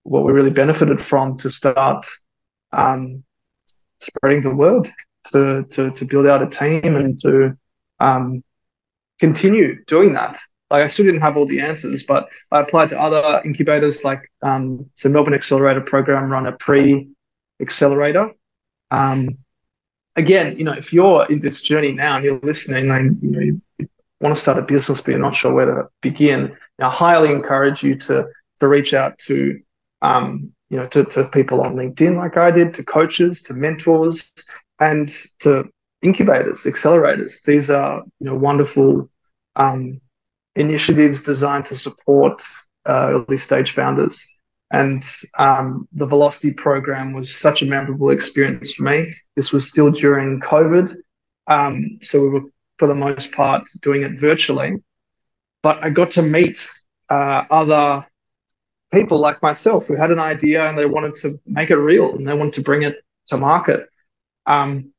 [0.02, 2.06] what we really benefited from to start
[2.72, 3.22] um,
[4.00, 4.88] spreading the word,
[5.26, 7.56] to to to build out a team and to
[8.00, 8.42] um,
[9.18, 10.38] continue doing that.
[10.70, 14.30] Like I still didn't have all the answers, but I applied to other incubators like
[14.42, 17.08] um, so Melbourne Accelerator Program run a pre
[17.60, 18.32] accelerator.
[18.90, 19.38] Um,
[20.16, 23.40] again, you know, if you're in this journey now and you're listening and you know
[23.40, 23.60] you,
[24.20, 27.82] want to start a business but you're not sure where to begin, I highly encourage
[27.82, 28.28] you to
[28.60, 29.60] to reach out to
[30.02, 34.32] um, you know to, to people on LinkedIn like I did, to coaches, to mentors,
[34.80, 35.08] and
[35.40, 35.70] to
[36.02, 37.42] incubators, accelerators.
[37.44, 39.08] These are you know wonderful
[39.56, 40.00] um,
[40.58, 42.42] initiatives designed to support
[42.86, 44.38] uh, early stage founders.
[44.70, 45.02] And
[45.38, 49.10] um, the Velocity program was such a memorable experience for me.
[49.34, 50.92] This was still during COVID.
[51.46, 52.42] Um, so we were,
[52.78, 54.76] for the most part, doing it virtually.
[55.62, 56.70] But I got to meet
[57.08, 58.06] uh, other
[58.92, 62.26] people like myself who had an idea and they wanted to make it real and
[62.26, 63.88] they wanted to bring it to market.
[64.46, 64.92] Um,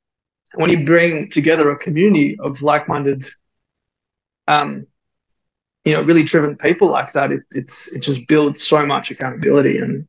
[0.55, 3.27] when you bring together a community of like-minded,
[4.47, 4.87] um,
[5.85, 9.77] you know, really driven people like that, it, it's it just builds so much accountability
[9.77, 10.07] and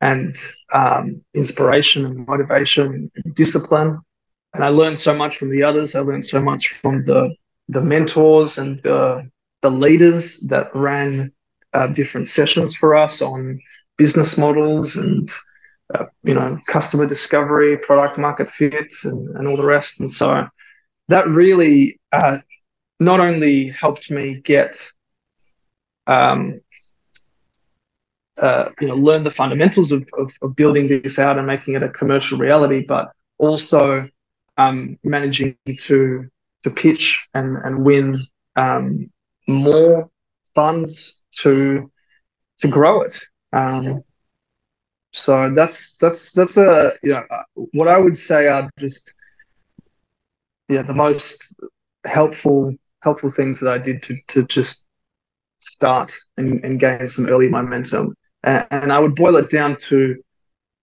[0.00, 0.34] and
[0.72, 3.98] um, inspiration and motivation and discipline.
[4.54, 5.94] And I learned so much from the others.
[5.94, 7.34] I learned so much from the
[7.68, 9.28] the mentors and the
[9.62, 11.32] the leaders that ran
[11.72, 13.58] uh, different sessions for us on
[13.96, 15.30] business models and
[15.94, 20.00] uh, you know customer discovery, product market fit, and, and all the rest.
[20.00, 20.48] And so
[21.08, 22.38] that really uh,
[22.98, 24.88] not only helped me get
[26.10, 26.60] um,
[28.38, 31.82] uh, you know learn the fundamentals of, of, of, building this out and making it
[31.82, 34.04] a commercial reality, but also
[34.56, 36.28] um, managing to
[36.64, 38.18] to pitch and and win
[38.56, 39.10] um,
[39.46, 40.10] more
[40.54, 41.90] funds to
[42.58, 43.18] to grow it.
[43.52, 44.02] Um,
[45.12, 47.24] so that's that's that's a you know
[47.72, 49.16] what I would say are just
[50.68, 51.60] yeah the most
[52.04, 54.86] helpful helpful things that I did to to just
[55.60, 58.14] start and, and gain some early momentum.
[58.42, 60.16] And, and I would boil it down to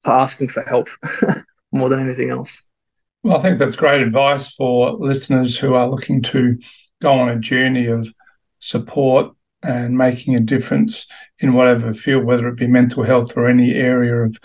[0.03, 0.89] to asking for help
[1.71, 2.67] more than anything else.
[3.23, 6.57] Well, I think that's great advice for listeners who are looking to
[7.01, 8.07] go on a journey of
[8.59, 11.07] support and making a difference
[11.39, 14.37] in whatever field, whether it be mental health or any area of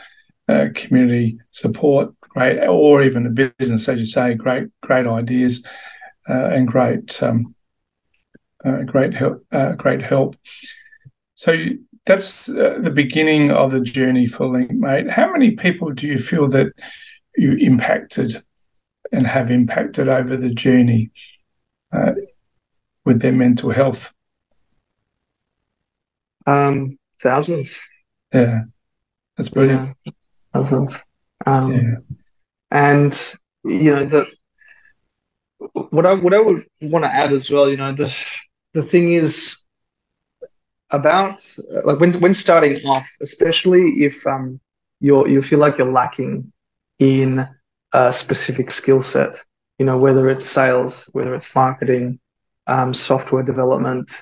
[0.49, 5.65] uh, community support, great, or even a business, as you say, great, great ideas
[6.29, 7.55] uh, and great, um,
[8.85, 10.37] great help, uh, great help.
[11.35, 11.57] So
[12.07, 15.11] that's uh, the beginning of the journey for LinkMate.
[15.11, 16.73] How many people do you feel that
[17.37, 18.43] you impacted
[19.13, 21.11] and have impacted over the journey
[21.93, 22.13] uh,
[23.05, 24.13] with their mental health?
[26.47, 27.81] Um, thousands.
[28.33, 28.63] Yeah,
[29.37, 29.97] that's brilliant.
[30.05, 30.13] Yeah,
[30.53, 31.03] thousands.
[31.47, 32.17] Um, yeah.
[32.71, 34.27] And you know the
[35.91, 37.71] what I what I would want to add as well.
[37.71, 38.15] You know the
[38.75, 39.65] the thing is
[40.91, 41.45] about
[41.85, 44.61] like when when starting off, especially if um
[45.01, 46.53] you're you feel like you're lacking
[46.99, 47.47] in
[47.93, 49.37] a specific skill set.
[49.79, 52.19] You know whether it's sales, whether it's marketing,
[52.67, 54.13] um, software development,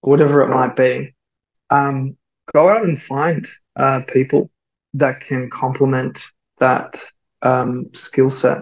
[0.00, 1.14] whatever it might be
[1.70, 2.16] um,
[2.54, 4.50] go out and find uh, people
[4.94, 6.22] that can complement
[6.58, 7.00] that
[7.42, 8.58] um, skill set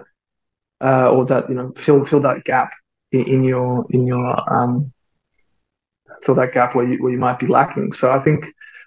[0.81, 2.71] uh, or that you know fill fill that gap
[3.11, 4.91] in, in your in your um,
[6.23, 7.91] fill that gap where you where you might be lacking.
[7.91, 8.45] So I think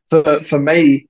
[0.08, 1.08] for for me,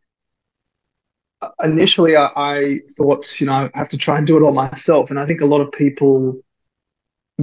[1.63, 5.11] initially I, I thought you know I have to try and do it all myself,
[5.11, 6.41] and I think a lot of people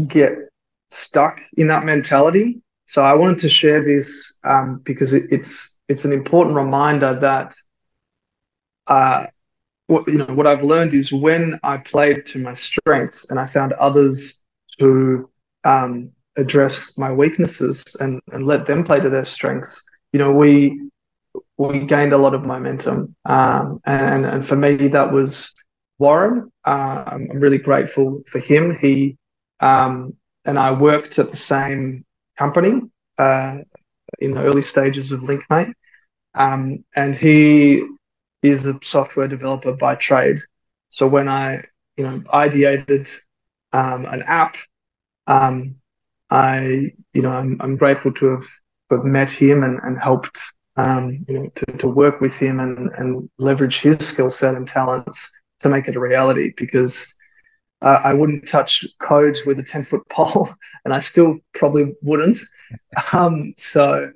[0.07, 0.37] get
[0.89, 6.05] stuck in that mentality so I wanted to share this um, because it, it's it's
[6.05, 7.55] an important reminder that
[8.87, 9.27] uh,
[9.87, 13.45] what you know what I've learned is when I played to my strengths and I
[13.45, 14.43] found others
[14.79, 15.29] to
[15.63, 19.89] um, address my weaknesses and, and let them play to their strengths.
[20.11, 20.79] You know, we
[21.57, 25.53] we gained a lot of momentum, um, and and for me that was
[25.99, 26.51] Warren.
[26.65, 28.75] Uh, I'm really grateful for him.
[28.75, 29.17] He
[29.59, 30.13] um,
[30.45, 32.05] and I worked at the same
[32.37, 32.81] company
[33.17, 33.57] uh,
[34.19, 35.73] in the early stages of LinkMate.
[36.35, 37.87] Um, and he
[38.41, 40.39] is a software developer by trade.
[40.89, 41.63] So when I,
[41.97, 43.13] you know, ideated
[43.71, 44.55] um, an app,
[45.27, 45.75] um,
[46.29, 48.45] I, you know, I'm, I'm grateful to have,
[48.91, 50.41] have met him and, and helped,
[50.77, 54.67] um, you know, to, to work with him and, and leverage his skill set and
[54.67, 57.13] talents to make it a reality because
[57.83, 60.49] uh, I wouldn't touch code with a 10 foot pole,
[60.85, 62.39] and I still probably wouldn't.
[63.11, 64.11] Um, so,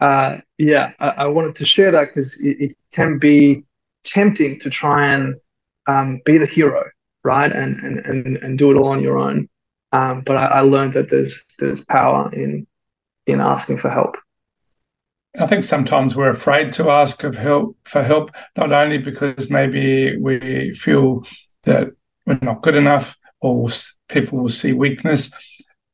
[0.00, 3.64] uh, yeah, I, I, wanted to share that because it, it, can be
[4.02, 5.34] tempting to try and
[5.88, 6.84] um, be the hero,
[7.22, 7.52] right?
[7.52, 9.46] And, and, and, and do it all on your own.
[9.92, 12.66] Um, but I, I, learned that there's there's power in
[13.26, 14.16] in asking for help.
[15.38, 20.16] I think sometimes we're afraid to ask of help for help, not only because maybe
[20.18, 21.24] we feel
[21.62, 21.88] that
[22.26, 23.68] we're not good enough or
[24.08, 25.32] people will see weakness,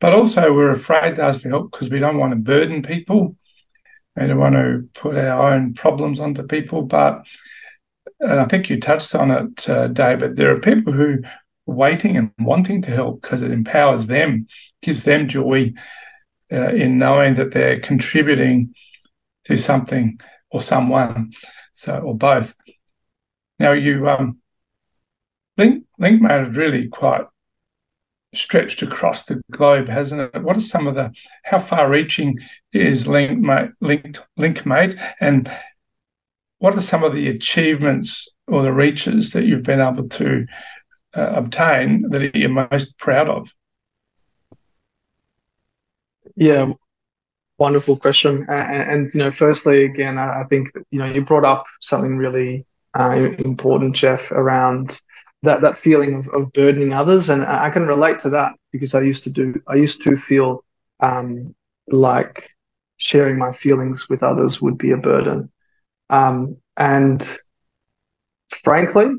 [0.01, 3.37] but also we're afraid to ask for help because we don't want to burden people.
[4.17, 6.83] We don't want to put our own problems onto people.
[6.83, 7.25] But
[8.27, 10.37] I think you touched on it, uh, David.
[10.37, 11.19] There are people who
[11.67, 14.47] waiting and wanting to help because it empowers them,
[14.83, 15.73] gives them joy
[16.53, 18.75] uh, in knowing that they're contributing
[19.45, 20.19] to something
[20.51, 21.33] or someone,
[21.73, 22.55] so or both.
[23.59, 24.39] Now you um,
[25.57, 27.25] Link LinkMate is really quite
[28.35, 30.43] stretched across the globe, hasn't it?
[30.43, 31.13] What are some of the
[31.45, 32.39] how far reaching
[32.73, 35.51] is LinkMate, linked LinkMate, and
[36.59, 40.47] what are some of the achievements or the reaches that you've been able to
[41.17, 43.53] uh, obtain that you're most proud of?
[46.37, 46.73] Yeah,
[47.59, 48.45] wonderful question.
[48.49, 52.67] And, and, you know, firstly, again, I think you know you brought up something really
[52.99, 55.01] uh, important, Geoff, around
[55.43, 59.03] that that feeling of, of burdening others, and I can relate to that because I
[59.03, 60.65] used to do I used to feel
[61.01, 61.55] um,
[61.89, 62.51] like
[62.97, 65.51] sharing my feelings with others would be a burden,
[66.11, 67.39] um, and
[68.63, 69.15] frankly,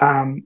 [0.00, 0.42] um,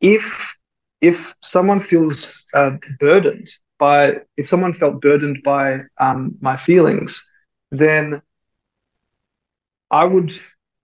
[0.00, 0.56] if
[1.00, 3.48] if someone feels uh, burdened
[3.78, 7.22] by if someone felt burdened by um, my feelings,
[7.70, 8.22] then
[9.90, 10.32] I would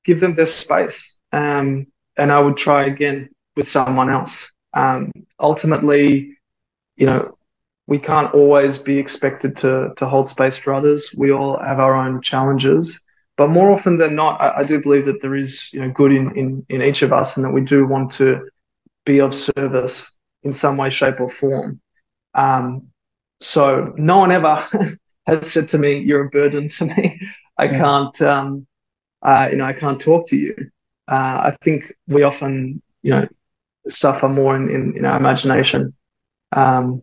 [0.05, 1.18] give them their space.
[1.33, 1.87] Um,
[2.18, 4.53] and I would try again with someone else.
[4.75, 6.37] Um, ultimately,
[6.97, 7.37] you know,
[7.87, 11.14] we can't always be expected to to hold space for others.
[11.18, 13.03] We all have our own challenges,
[13.37, 16.12] but more often than not, I, I do believe that there is you know good
[16.12, 18.49] in, in in each of us, and that we do want to
[19.05, 21.81] be of service in some way, shape, or form.
[22.35, 22.88] Um,
[23.40, 24.64] so no one ever
[25.27, 27.21] has said to me, "You're a burden to me.
[27.59, 27.79] I yeah.
[27.79, 28.66] can't, um,
[29.23, 30.71] uh, you know, I can't talk to you."
[31.09, 33.29] uh, I think we often, you know,
[33.88, 35.95] suffer more in, in, in our imagination
[36.53, 37.03] um,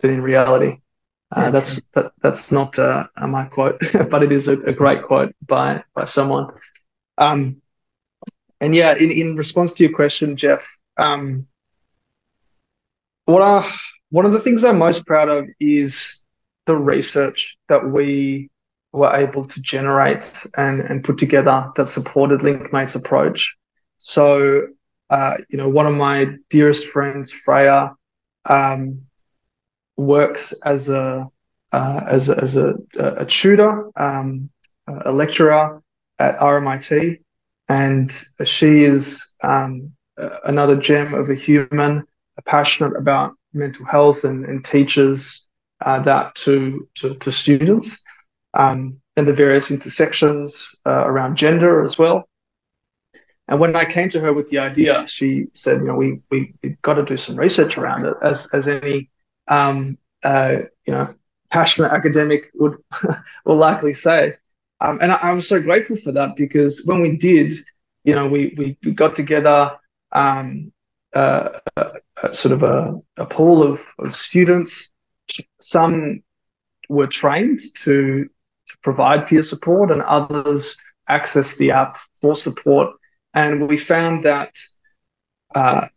[0.00, 0.78] than in reality.
[1.30, 5.34] Uh, that's that, that's not uh, my quote, but it is a, a, great quote
[5.44, 6.48] by by someone.
[7.18, 7.60] Um,
[8.60, 10.64] and yeah, in, in response to your question, Geoff,
[10.96, 11.46] um,
[13.24, 13.66] what are
[14.10, 16.24] one of the things I'm most proud of is
[16.66, 18.50] the research that we
[18.92, 23.56] were able to generate and, and put together that supported LinkMate's approach.
[23.98, 24.68] So,
[25.10, 27.94] uh, you know, one of my dearest friends, Freya,
[28.44, 29.02] um,
[29.96, 31.28] works as a
[31.72, 34.48] uh, as a, as a, a tutor, um,
[34.86, 35.82] a lecturer
[36.20, 37.18] at RMIT,
[37.68, 38.10] and
[38.44, 39.92] she is um,
[40.44, 42.06] another gem of a human,
[42.44, 45.48] passionate about mental health and, and teaches
[45.80, 48.04] uh, that to, to, to students
[48.54, 52.28] um, and the various intersections uh, around gender as well.
[53.48, 56.54] And when I came to her with the idea, she said, you know, we we
[56.80, 59.10] got to do some research around it, as as any
[59.48, 61.14] um, uh, you know
[61.50, 62.76] passionate academic would
[63.44, 64.34] will likely say.
[64.80, 67.54] Um, and I, I, was so grateful for that because when we did,
[68.02, 69.78] you know, we we, we got together
[70.12, 70.72] um,
[71.14, 74.90] uh, a, a sort of a, a pool of, of students.
[75.60, 76.22] Some
[76.88, 78.28] were trained to
[78.66, 80.76] to provide peer support, and others
[81.08, 82.94] access the app for support.
[83.34, 84.54] And we found that
[85.54, 85.88] uh,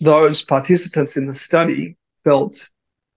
[0.00, 2.68] those participants in the study felt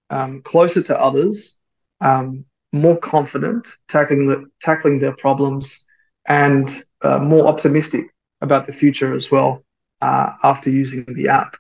[0.10, 1.58] um, closer to others,
[2.02, 5.86] um, more confident tackling the, tackling their problems,
[6.28, 8.06] and uh, more optimistic
[8.42, 9.64] about the future as well
[10.02, 11.56] uh, after using the app.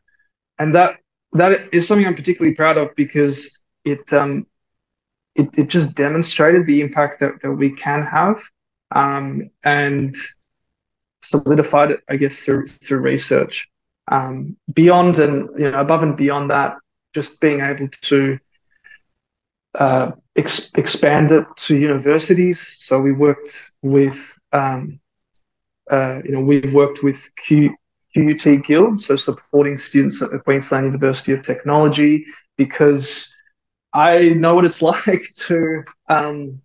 [0.59, 0.99] And that
[1.33, 4.47] that is something I'm particularly proud of because it um,
[5.35, 8.41] it, it just demonstrated the impact that, that we can have
[8.91, 10.15] um, and
[11.21, 13.69] solidified it, I guess, through through research.
[14.11, 16.77] Um, beyond and you know above and beyond that,
[17.13, 18.37] just being able to
[19.75, 22.59] uh, ex- expand it to universities.
[22.79, 24.99] So we worked with um,
[25.89, 27.75] uh, you know we've worked with Q,
[28.13, 32.25] QUT guilds, so supporting students at the Queensland University of Technology
[32.57, 33.35] because
[33.93, 36.61] I know what it's like to um,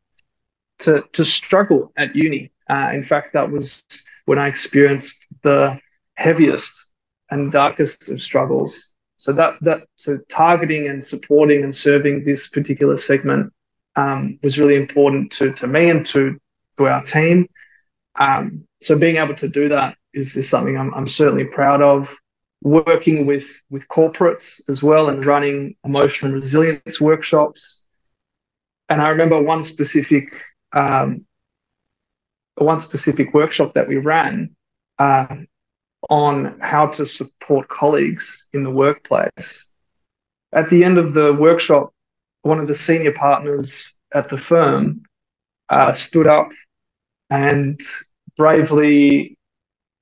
[0.80, 2.52] to to struggle at uni.
[2.68, 3.82] Uh, in fact, that was
[4.26, 5.78] when I experienced the
[6.14, 6.89] heaviest
[7.30, 8.94] and darkest of struggles.
[9.16, 13.52] So that that so targeting and supporting and serving this particular segment
[13.96, 16.38] um, was really important to to me and to
[16.76, 17.46] to our team.
[18.16, 22.16] Um, so being able to do that is, is something I'm, I'm certainly proud of.
[22.62, 27.88] working with with corporates as well and running emotional resilience workshops.
[28.88, 30.24] And I remember one specific
[30.72, 31.24] um,
[32.56, 34.54] one specific workshop that we ran
[34.98, 35.36] uh,
[36.08, 39.70] on how to support colleagues in the workplace.
[40.52, 41.92] At the end of the workshop,
[42.42, 45.02] one of the senior partners at the firm
[45.68, 46.48] uh, stood up
[47.28, 47.78] and
[48.36, 49.36] bravely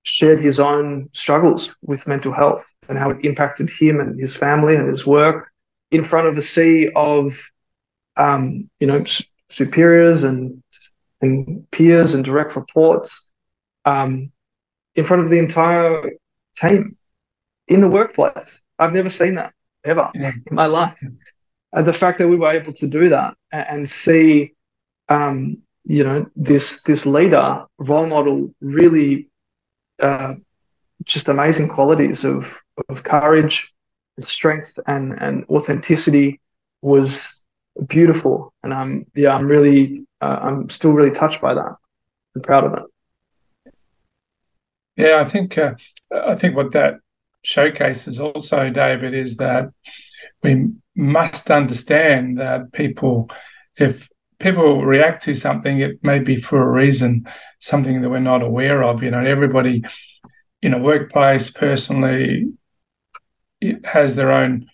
[0.05, 4.75] shared his own struggles with mental health and how it impacted him and his family
[4.77, 5.51] and his work
[5.91, 7.39] in front of a sea of
[8.17, 9.05] um, you know
[9.49, 10.63] superiors and
[11.21, 13.33] and peers and direct reports
[13.85, 14.31] um,
[14.99, 16.11] in front of the entire
[16.57, 16.97] team
[17.69, 18.65] in the workplace.
[18.81, 19.53] I've never seen that
[19.85, 20.33] ever yeah.
[20.51, 21.01] in my life.
[21.73, 24.55] And the fact that we were able to do that and see,
[25.09, 29.29] um, you know, this this leader role model really
[30.01, 30.35] uh,
[31.05, 33.73] just amazing qualities of of courage
[34.17, 36.41] and strength and and authenticity
[36.83, 37.45] was
[37.87, 38.53] beautiful.
[38.65, 41.77] And I'm yeah, I'm really uh, I'm still really touched by that.
[42.35, 42.85] I'm proud of it.
[44.99, 45.75] Yeah, I think uh,
[46.13, 46.97] I think what that
[47.43, 49.71] showcases also, David, is that
[50.43, 53.31] we must understand that people,
[53.77, 54.09] if
[54.41, 57.29] people react to something, it may be for a reason,
[57.61, 59.05] something that we're not aware of.
[59.05, 59.85] You know, everybody
[60.63, 62.49] in a workplace, personally,
[63.85, 64.67] has their own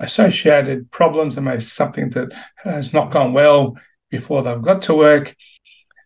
[0.00, 2.32] associated problems and maybe something that
[2.64, 3.76] has not gone well
[4.10, 5.36] before they've got to work.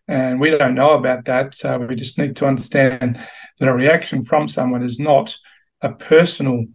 [0.09, 1.53] And we don't know about that.
[1.53, 3.21] So we just need to understand
[3.59, 5.37] that a reaction from someone is not
[5.81, 6.65] a personal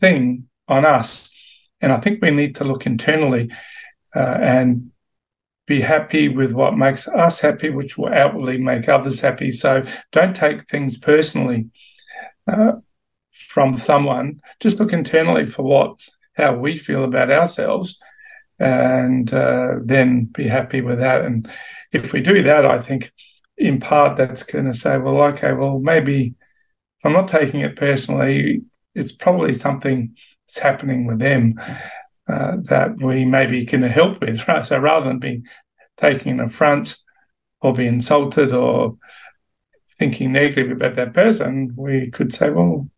[0.00, 1.34] thing on us.
[1.80, 3.50] And I think we need to look internally
[4.14, 4.92] uh, and
[5.66, 9.50] be happy with what makes us happy, which will outwardly make others happy.
[9.50, 9.82] So
[10.12, 11.70] don't take things personally
[12.46, 12.74] uh,
[13.32, 14.40] from someone.
[14.60, 15.96] Just look internally for what
[16.36, 17.98] how we feel about ourselves,
[18.58, 21.24] and uh, then be happy with that.
[21.24, 21.48] And
[21.94, 23.12] if we do that, I think
[23.56, 26.34] in part that's going to say, well, okay, well maybe
[26.98, 28.62] if I'm not taking it personally,
[28.94, 30.14] it's probably something
[30.46, 31.54] that's happening with them
[32.28, 34.44] uh, that we maybe can help with.
[34.48, 34.66] Right?
[34.66, 35.44] So rather than being
[35.96, 36.96] taking an affront
[37.60, 38.96] or be insulted or
[39.98, 42.88] thinking negatively about that person, we could say, well,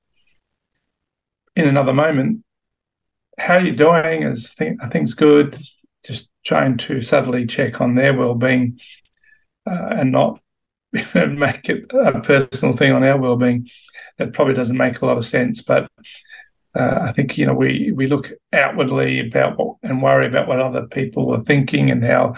[1.55, 2.45] in another moment,
[3.39, 4.23] how are you doing?
[4.23, 5.63] Is th- are things good?
[6.05, 8.79] Just trying to subtly check on their well-being
[9.69, 10.41] uh, and not
[10.93, 13.69] make it a personal thing on our well-being.
[14.19, 15.91] That probably doesn't make a lot of sense, but
[16.75, 20.61] uh, I think you know we we look outwardly about what, and worry about what
[20.61, 22.35] other people are thinking and how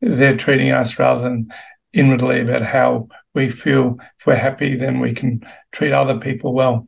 [0.00, 1.52] they're treating us, rather than
[1.92, 3.98] inwardly about how we feel.
[4.18, 6.86] If we're happy, then we can treat other people well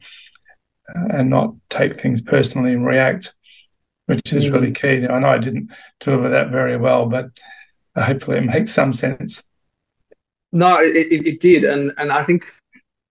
[0.88, 3.34] uh, and not take things personally and react,
[4.10, 4.52] which is mm.
[4.52, 5.06] really key.
[5.06, 7.30] I know I didn't deliver that very well, but
[7.96, 9.42] hopefully it makes some sense.
[10.52, 12.44] No, it, it did, and and I think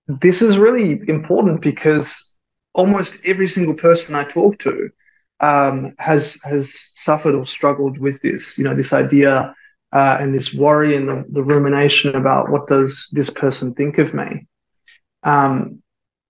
[0.07, 2.37] this is really important because
[2.73, 4.89] almost every single person I talk to
[5.39, 8.57] um, has has suffered or struggled with this.
[8.57, 9.55] You know, this idea
[9.93, 14.13] uh, and this worry and the, the, rumination about what does this person think of
[14.13, 14.45] me.
[15.23, 15.81] Um,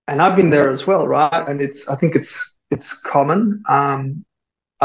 [0.08, 1.46] and I've been there as well, right?
[1.46, 3.62] And it's I think it's it's common.
[3.68, 4.24] Um,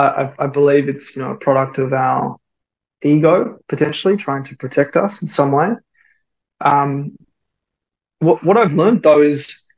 [0.01, 2.37] I, I believe it's you know a product of our
[3.03, 5.71] ego potentially trying to protect us in some way.
[6.61, 7.17] Um,
[8.19, 9.71] what what I've learned though is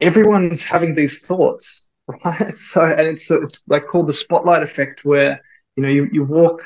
[0.00, 1.88] everyone's having these thoughts,
[2.24, 2.56] right?
[2.56, 5.40] So, and it's it's like called the spotlight effect, where
[5.76, 6.62] you know you you walk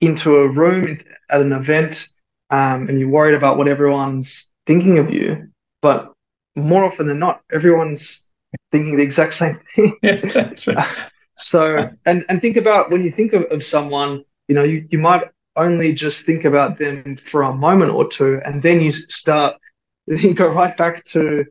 [0.00, 0.98] into a room
[1.30, 2.08] at an event,
[2.50, 5.48] um, and you're worried about what everyone's thinking of you,
[5.82, 6.12] but
[6.56, 8.30] more often than not, everyone's
[8.70, 9.98] thinking the exact same thing.
[11.34, 14.98] so, and and think about when you think of, of someone, you know, you, you
[14.98, 19.56] might only just think about them for a moment or two, and then you start,
[20.06, 21.44] you go right back to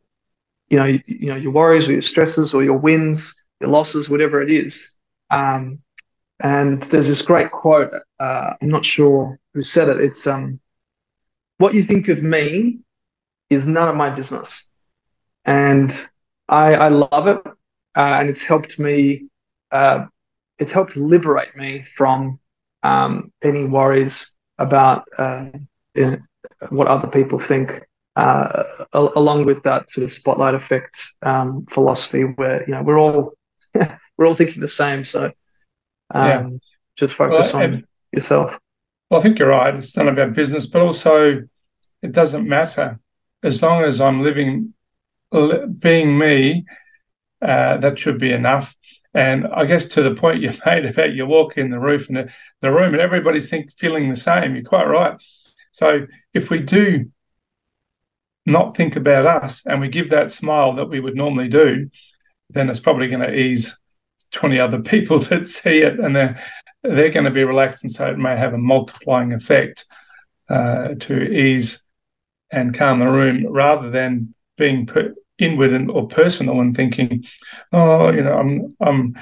[0.74, 4.10] you know, you, you, know, your worries or your stresses or your wins, your losses,
[4.10, 4.98] whatever it is.
[5.30, 5.80] Um,
[6.42, 7.92] and there's this great quote.
[8.20, 10.02] Uh, I'm not sure who said it.
[10.02, 10.60] It's um,
[11.60, 12.80] "What you think of me
[13.52, 14.70] is none of my business,"
[15.46, 15.92] and
[16.50, 17.38] I, I love it,
[17.96, 19.28] uh, and it's helped me.
[19.74, 20.06] Uh,
[20.60, 22.40] it's helped liberate me from
[22.84, 25.50] um, any worries about uh,
[25.96, 26.18] you know,
[26.70, 28.64] what other people think uh,
[28.94, 33.34] along with that sort of spotlight effect um, philosophy, where you know we're all
[34.18, 35.04] we're all thinking the same.
[35.04, 35.32] So
[36.14, 36.50] um, yeah.
[36.96, 38.60] just focus well, on yourself.
[39.10, 39.76] Well, I think you're right.
[39.76, 41.44] It's none of our business, but also
[42.02, 43.00] it doesn't matter
[43.44, 44.74] as long as I'm living
[45.80, 46.66] being me,
[47.42, 48.76] uh, that should be enough.
[49.14, 52.18] And I guess to the point you made about you walk in the roof and
[52.18, 52.30] the,
[52.62, 54.56] the room and everybody's think feeling the same.
[54.56, 55.22] You're quite right.
[55.72, 57.12] So if we do
[58.46, 61.90] not think about us and we give that smile that we would normally do,
[62.50, 63.80] then it's probably going to ease
[64.32, 66.42] 20 other people that see it and they're
[66.84, 69.86] they're going to be relaxed and so it may have a multiplying effect
[70.50, 71.82] uh, to ease
[72.52, 77.24] and calm the room rather than being put inward and or personal and thinking
[77.72, 79.16] oh you know i'm i'm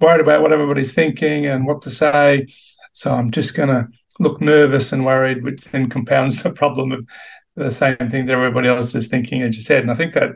[0.00, 2.46] worried about what everybody's thinking and what to say
[2.92, 3.86] so i'm just to
[4.18, 7.06] look nervous and worried which then compounds the problem of
[7.54, 10.30] the same thing that everybody else is thinking as you said and i think that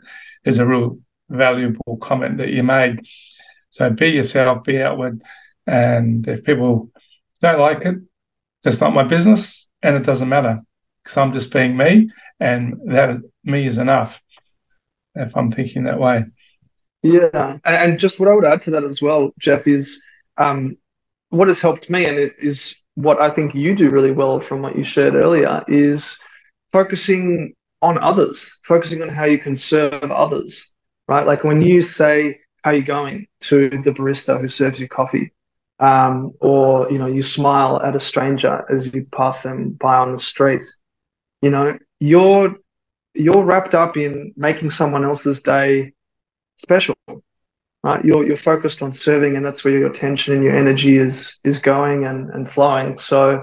[0.45, 0.99] is a real
[1.29, 3.01] valuable comment that you made
[3.77, 5.23] so be yourself, be outward.
[5.67, 6.91] And if people
[7.43, 7.97] don't like it,
[8.63, 10.63] that's not my business and it doesn't matter
[11.03, 12.11] because I'm just being me
[12.41, 14.23] and that me is enough
[15.17, 16.25] if I'm thinking that way.
[17.03, 17.59] Yeah.
[17.65, 20.05] And just what I would add to that as well, Geoff, is
[20.39, 20.77] um,
[21.31, 24.63] what has helped me and it is what I think you do really well from
[24.63, 26.19] what you shared earlier is
[26.73, 30.75] focusing on others, focusing on how you can serve others,
[31.09, 31.27] right?
[31.27, 35.33] Like when you say, how you going to the barista who serves you coffee
[35.79, 40.11] um, or you know you smile at a stranger as you pass them by on
[40.11, 40.67] the street
[41.43, 42.57] you know you're
[43.17, 45.93] you're wrapped up in making someone else's day
[46.57, 46.95] special
[47.83, 51.41] right you're you're focused on serving and that's where your attention and your energy is
[51.45, 53.43] is going and and flowing so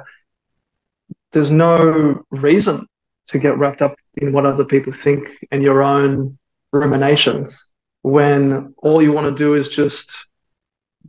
[1.32, 2.88] there's no reason
[3.26, 6.38] to get wrapped up in what other people think and your own
[6.72, 7.72] ruminations
[8.04, 10.30] when all you want to do is just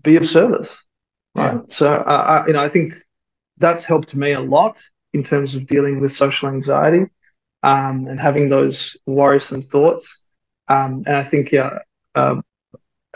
[0.03, 0.87] be of service,
[1.35, 1.55] right?
[1.55, 1.61] Yeah.
[1.69, 2.95] So, uh, I, you know, I think
[3.59, 7.07] that's helped me a lot in terms of dealing with social anxiety
[7.65, 10.27] um, and having those worrisome thoughts.
[10.69, 11.79] Um, and I think, yeah,
[12.15, 12.41] uh,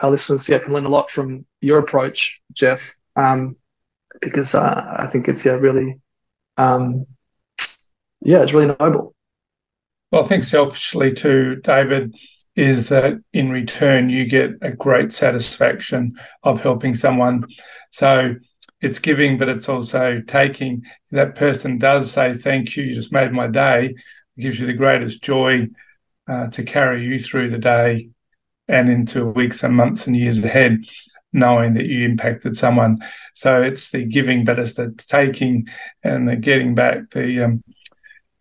[0.02, 3.56] our listeners yeah, can learn a lot from your approach, Geoff, um,
[4.22, 6.00] because uh, I think it's yeah really,
[6.56, 7.06] um,
[8.22, 9.14] yeah, it's really noble.
[10.10, 12.14] Well, I think selfishly too, David
[12.56, 17.44] is that in return you get a great satisfaction of helping someone.
[17.90, 18.34] So
[18.80, 20.84] it's giving, but it's also taking.
[21.10, 23.94] That person does say, Thank you, you just made my day.
[24.38, 25.68] Gives you the greatest joy
[26.28, 28.10] uh, to carry you through the day
[28.68, 30.84] and into weeks and months and years ahead,
[31.32, 32.98] knowing that you impacted someone.
[33.34, 35.66] So it's the giving, but it's the taking
[36.04, 37.64] and the getting back the, um,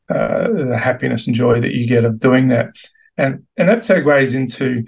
[0.10, 2.68] uh, the happiness and joy that you get of doing that.
[3.18, 4.84] And, and that segues into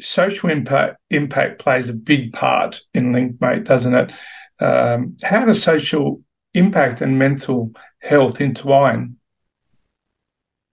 [0.00, 4.12] social impact, impact plays a big part in LinkMate, doesn't it?
[4.60, 6.22] Um, how does social
[6.52, 9.16] impact and mental health intertwine?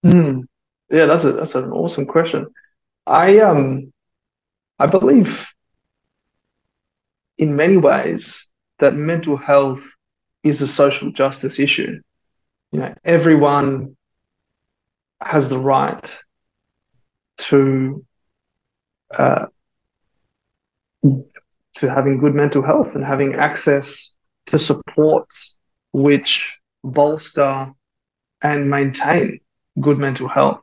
[0.05, 0.43] Mm.
[0.89, 2.47] Yeah, that's a that's an awesome question.
[3.07, 3.93] I um
[4.79, 5.47] I believe
[7.37, 8.49] in many ways
[8.79, 9.83] that mental health
[10.43, 11.99] is a social justice issue.
[12.71, 13.95] You know, everyone
[15.21, 16.17] has the right
[17.37, 18.05] to
[19.17, 19.45] uh,
[21.75, 25.59] to having good mental health and having access to supports
[25.93, 27.67] which bolster
[28.43, 29.39] and maintain
[29.79, 30.61] good mental health.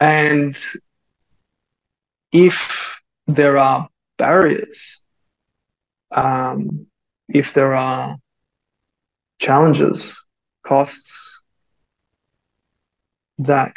[0.00, 0.56] And
[2.32, 3.88] if there are
[4.18, 5.02] barriers,
[6.10, 6.86] um,
[7.28, 8.16] if there are
[9.38, 10.22] challenges,
[10.62, 11.42] costs
[13.38, 13.74] that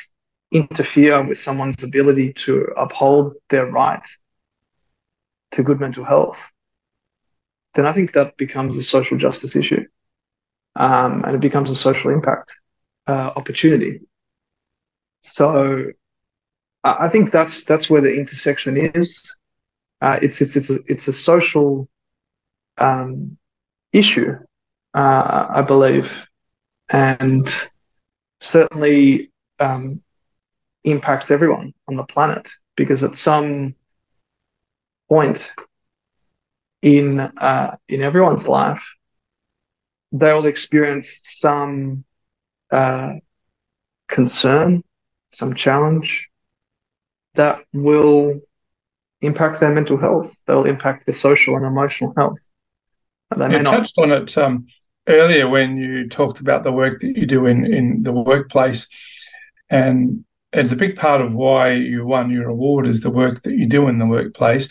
[0.51, 4.05] interfere with someone's ability to uphold their right
[5.51, 6.51] to good mental health,
[7.75, 9.85] then I think that becomes a social justice issue.
[10.75, 12.58] Um, and it becomes a social impact
[13.09, 14.01] uh, opportunity.
[15.21, 15.85] So
[16.83, 19.37] I think that's that's where the intersection is.
[19.99, 21.89] Uh, it's it's it's a it's a social
[22.77, 23.37] um,
[23.91, 24.33] issue,
[24.93, 26.27] uh, I believe,
[26.91, 27.51] and
[28.39, 30.01] certainly um,
[30.83, 33.73] impacts everyone on the planet because at some
[35.09, 35.51] point
[36.83, 38.95] in uh, in everyone's life,
[40.11, 42.05] they will experience some
[42.71, 43.13] uh,
[44.07, 44.83] concern,
[45.29, 46.29] some challenge
[47.35, 48.39] that will
[49.21, 50.33] impact their mental health.
[50.45, 52.39] They'll impact their social and emotional health.
[53.31, 53.71] And they you not...
[53.71, 54.67] touched on it um,
[55.07, 58.87] earlier when you talked about the work that you do in in the workplace,
[59.69, 63.53] and it's a big part of why you won your award is the work that
[63.53, 64.67] you do in the workplace.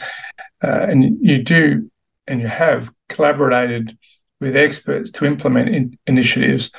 [0.62, 1.88] Uh, and you do
[2.26, 3.96] and you have collaborated
[4.40, 6.72] with experts to implement in- initiatives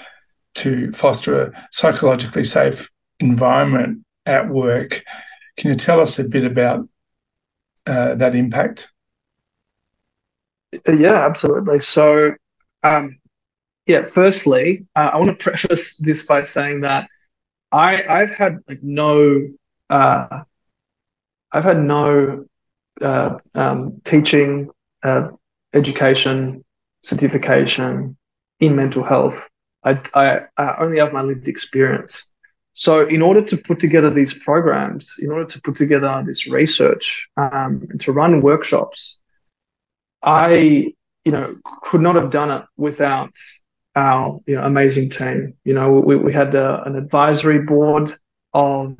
[0.55, 2.89] to foster a psychologically safe
[3.19, 5.03] environment at work.
[5.57, 6.87] Can you tell us a bit about
[7.85, 8.91] uh, that impact?
[10.87, 11.79] Uh, yeah, absolutely.
[11.79, 12.33] So,
[12.83, 13.17] um,
[13.87, 17.09] yeah, firstly, uh, I want to preface this by saying that
[17.71, 19.47] I I've had like no
[19.89, 20.43] uh,
[21.51, 22.45] I've had no
[23.01, 24.69] uh, um, teaching,
[25.03, 25.29] uh,
[25.73, 26.63] education,
[27.01, 28.17] certification
[28.59, 29.49] in mental health.
[29.83, 32.31] I, I, I only have my lived experience.
[32.73, 37.29] So, in order to put together these programs, in order to put together this research,
[37.35, 39.21] um, and to run workshops,
[40.21, 40.93] I,
[41.25, 43.33] you know, could not have done it without
[43.95, 45.55] our, you know, amazing team.
[45.63, 48.11] You know, we, we had a, an advisory board
[48.53, 48.97] of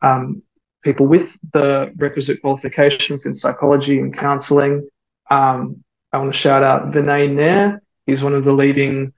[0.00, 0.42] um,
[0.82, 4.88] people with the requisite qualifications in psychology and counselling.
[5.30, 7.82] Um, I want to shout out Vinay Nair.
[8.06, 9.12] He's one of the leading,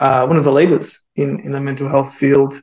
[0.00, 2.60] uh, one of the leaders in, in the mental health field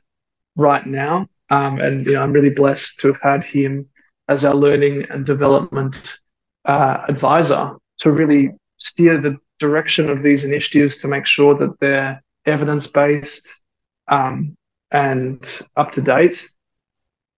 [0.56, 1.26] right now.
[1.50, 3.88] Um, and you know, I'm really blessed to have had him
[4.28, 6.18] as our learning and development
[6.66, 12.22] uh, advisor to really steer the direction of these initiatives to make sure that they're
[12.44, 13.62] evidence based
[14.08, 14.56] um,
[14.90, 16.48] and up to date.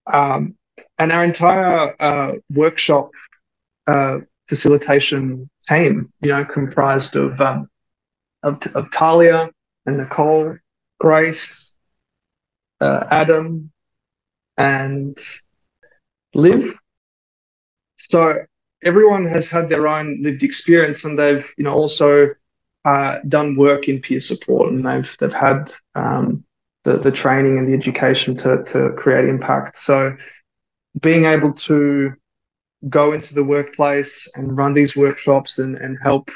[0.07, 0.57] Um,
[0.99, 3.11] and our entire uh, workshop
[3.87, 7.69] uh, facilitation team, you know, comprised of um,
[8.43, 9.51] of, of Talia
[9.91, 10.57] and Nicole,
[10.99, 11.77] Grace,
[12.81, 13.71] uh, Adam,
[14.57, 15.19] and
[16.35, 16.79] Liv.
[17.97, 18.45] So
[18.83, 22.29] everyone has had their own lived experience, and they've you know also
[22.85, 26.45] uh, done work in peer support, and they've they've had um,
[26.85, 29.77] the the training and the education to to create impact.
[29.77, 30.17] So
[31.01, 32.15] being able to
[32.89, 36.31] go into the workplace and run these workshops and, and help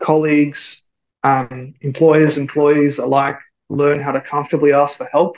[0.00, 0.83] colleagues,
[1.24, 3.38] um, employers, employees alike
[3.70, 5.36] learn how to comfortably ask for help,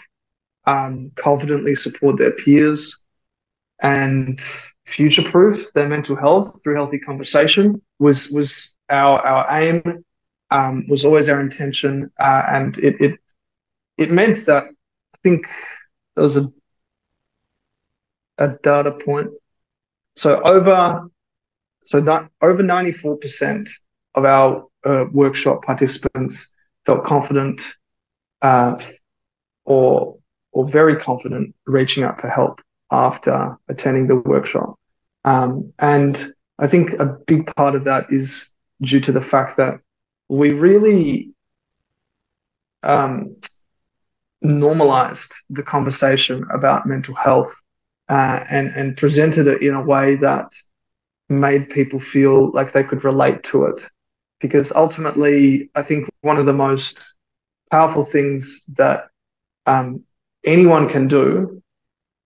[0.66, 3.07] um, confidently support their peers,
[3.82, 4.41] and
[4.87, 10.05] future proof their mental health through healthy conversation was was our our aim,
[10.51, 13.20] um, was always our intention, uh, and it, it
[13.99, 15.47] it meant that I think
[16.16, 16.49] there was a
[18.39, 19.30] a data point.
[20.16, 21.09] So over
[21.84, 23.70] so not, over 94%
[24.14, 26.55] of our uh, workshop participants
[26.87, 27.61] felt confident
[28.43, 28.78] uh,
[29.64, 30.16] or
[30.53, 32.61] or very confident reaching out for help
[32.91, 34.74] after attending the workshop.
[35.24, 36.16] Um, and
[36.59, 39.80] I think a big part of that is due to the fact that
[40.28, 41.32] we really
[42.82, 43.37] um,
[44.41, 47.55] normalized the conversation about mental health
[48.09, 50.53] uh, and and presented it in a way that
[51.28, 53.80] made people feel like they could relate to it.
[54.41, 57.16] Because ultimately, I think one of the most
[57.70, 59.09] powerful things that
[59.64, 60.05] um,
[60.45, 61.62] anyone can do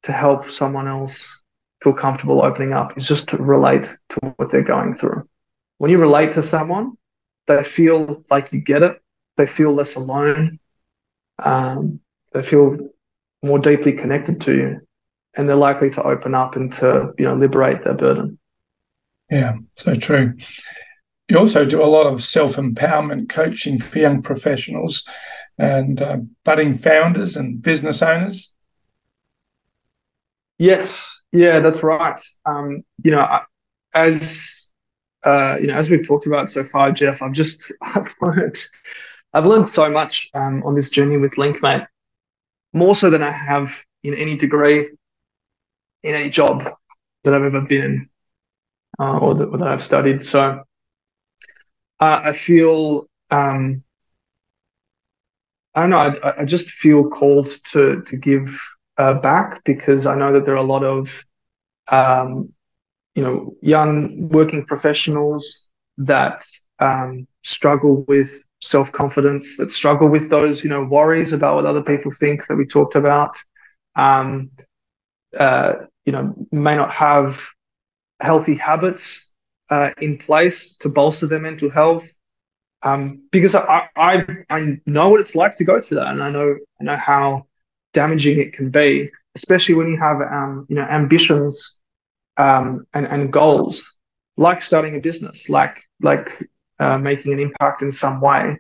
[0.03, 1.45] to help someone else
[1.83, 5.29] feel comfortable opening up is just to relate to what they're going through.
[5.79, 6.93] When you relate to someone,
[7.47, 9.01] they feel like you get it.
[9.37, 10.59] They feel less alone.
[11.39, 12.01] Um,
[12.33, 12.91] they feel
[13.43, 14.81] more deeply connected to you
[15.37, 18.39] and they're likely to open up and to you know liberate their burden.
[19.31, 20.35] Yeah, so true.
[21.31, 25.07] You also do a lot of self empowerment coaching for young professionals
[25.59, 28.53] and uh, budding founders and business owners.
[30.59, 32.19] Yes, yeah, that's right.
[32.47, 33.41] Um, you know,
[33.95, 34.73] as
[35.23, 38.57] uh, you know, as we've talked about so far, Geoff, I've just I've learned
[39.33, 41.87] I've learned so much um, on this journey with LinkMate,
[42.73, 43.73] more so than I have
[44.03, 44.91] in any degree
[46.03, 46.65] in any job
[47.23, 48.09] that I've ever been in
[48.99, 50.23] uh, or, that, or, that, I've studied.
[50.23, 50.65] So
[52.01, 53.83] uh, I feel um,
[55.75, 55.99] I don't know.
[55.99, 58.61] I, I, just feel called to to give
[58.99, 61.25] uh, back because I know that there are a lot of
[61.89, 62.53] um,
[63.15, 66.43] you know young working professionals that
[66.81, 71.83] um, struggle with self confidence, that struggle with those you know worries about what other
[71.83, 73.37] people think that we talked about.
[73.95, 74.51] Um,
[75.39, 77.41] uh, you know, may not have
[78.21, 79.30] healthy habits
[79.71, 82.09] uh, in place to bolster their mental health.
[82.83, 86.31] Um, because I, I I know what it's like to go through that, and I
[86.31, 87.47] know I know how
[87.93, 91.81] damaging it can be, especially when you have um, you know ambitions
[92.39, 93.99] um, and and goals
[94.39, 96.43] like starting a business, like like
[96.79, 98.59] uh, making an impact in some way.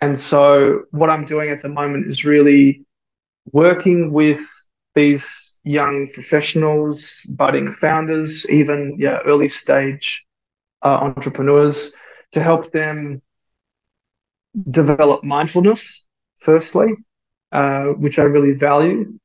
[0.00, 2.84] And so, what I'm doing at the moment is really
[3.52, 4.40] working with
[4.94, 10.27] these young professionals, budding founders, even yeah, early stage
[10.82, 11.94] uh, entrepreneurs
[12.32, 13.22] to help them
[14.70, 16.08] develop mindfulness,
[16.38, 16.94] firstly,
[17.52, 19.18] uh, which I really value.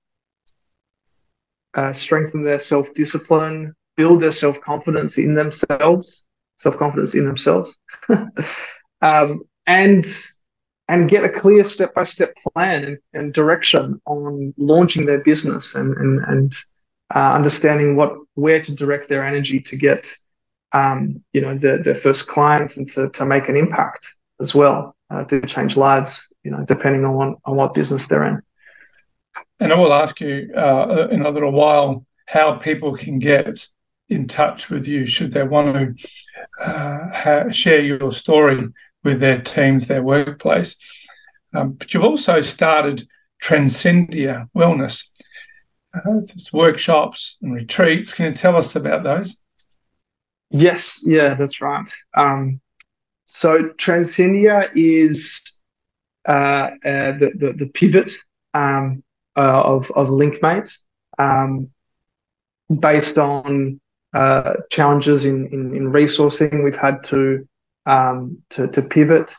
[1.75, 6.25] uh, strengthen their self discipline, build their self confidence in themselves,
[6.57, 7.79] self confidence in themselves,
[9.01, 10.05] um, and
[10.89, 15.75] and get a clear step by step plan and, and, direction on launching their business
[15.75, 16.53] and and, and
[17.15, 20.13] uh, understanding what where to direct their energy to get
[20.73, 24.07] um, you know their, their first client and to, to make an impact
[24.39, 28.41] as well uh, to change lives you know depending on on what business they're in
[29.59, 33.67] and I will ask you uh, in a little while how people can get
[34.09, 38.67] in touch with you should they want to uh, ha- share your story
[39.03, 40.77] with their teams, their workplace.
[41.53, 43.07] Um, but you've also started
[43.41, 45.09] Transcendia Wellness.
[45.93, 46.21] Uh,
[46.51, 48.13] workshops and retreats.
[48.13, 49.42] Can you tell us about those?
[50.53, 51.89] Yes, yeah, that's right.
[52.15, 52.61] Um,
[53.25, 55.41] so Transcendia is
[56.27, 58.11] uh, uh, the, the, the pivot
[58.53, 59.03] um,
[59.35, 60.71] uh, of of Linkmate,
[61.19, 61.69] um,
[62.79, 63.79] based on
[64.13, 66.63] uh, challenges in, in, in resourcing.
[66.63, 67.47] We've had to
[67.85, 69.35] um, to, to pivot,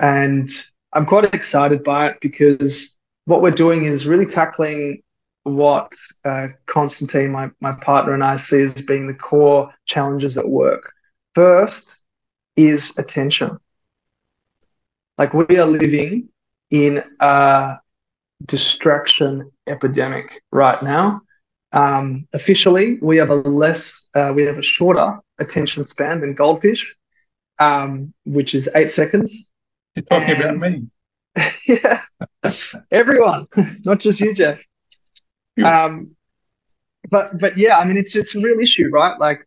[0.00, 0.48] and
[0.92, 5.02] I'm quite excited by it because what we're doing is really tackling
[5.46, 5.94] what
[6.24, 10.92] uh, Constantine, my, my partner, and I see as being the core challenges at work.
[11.34, 12.04] First
[12.56, 13.50] is attention.
[15.18, 16.28] Like we are living
[16.70, 17.78] in a
[18.44, 21.20] distraction epidemic right now.
[21.72, 26.96] Um, officially, we have a less, uh, we have a shorter attention span than goldfish,
[27.60, 29.52] um, which is eight seconds.
[29.94, 30.88] You're talking and, about me.
[31.68, 32.00] yeah,
[32.90, 33.46] everyone,
[33.84, 34.64] not just you, Geoff.
[35.64, 36.16] Um,
[37.10, 39.18] but but yeah, I mean, it's it's a real issue, right?
[39.18, 39.46] Like,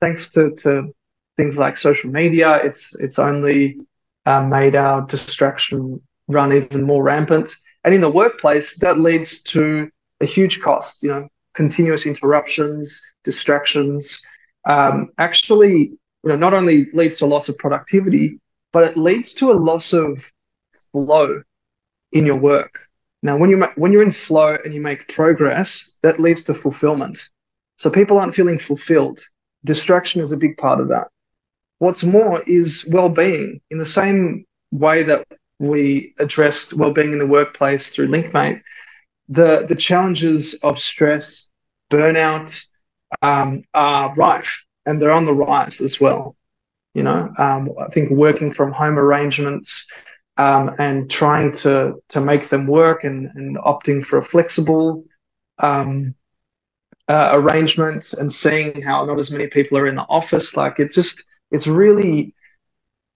[0.00, 0.92] thanks to to
[1.36, 3.80] things like social media, it's it's only
[4.26, 7.54] uh, made our distraction run even more rampant.
[7.84, 11.02] And in the workplace, that leads to a huge cost.
[11.02, 14.24] You know, continuous interruptions, distractions.
[14.64, 18.38] Um, actually, you know, not only leads to a loss of productivity,
[18.72, 20.30] but it leads to a loss of
[20.92, 21.42] flow
[22.12, 22.88] in your work.
[23.22, 27.30] Now, when you when you're in flow and you make progress, that leads to fulfillment.
[27.76, 29.20] So people aren't feeling fulfilled.
[29.64, 31.08] Distraction is a big part of that.
[31.78, 33.60] What's more is well-being.
[33.70, 35.26] In the same way that
[35.58, 38.62] we addressed well-being in the workplace through Linkmate,
[39.28, 41.50] the the challenges of stress,
[41.90, 42.64] burnout
[43.20, 46.36] um, are rife, and they're on the rise as well.
[46.94, 49.90] You know, um, I think working from home arrangements
[50.36, 55.04] um, and trying to to make them work and, and opting for a flexible
[55.58, 56.14] um,
[57.08, 60.92] uh, arrangement and seeing how not as many people are in the office, like it
[60.92, 62.34] just it's really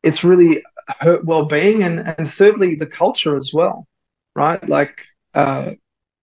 [0.02, 0.62] it's really
[1.00, 3.86] hurt well-being and and thirdly the culture as well
[4.36, 4.68] right?
[4.68, 5.02] Like
[5.34, 5.72] uh,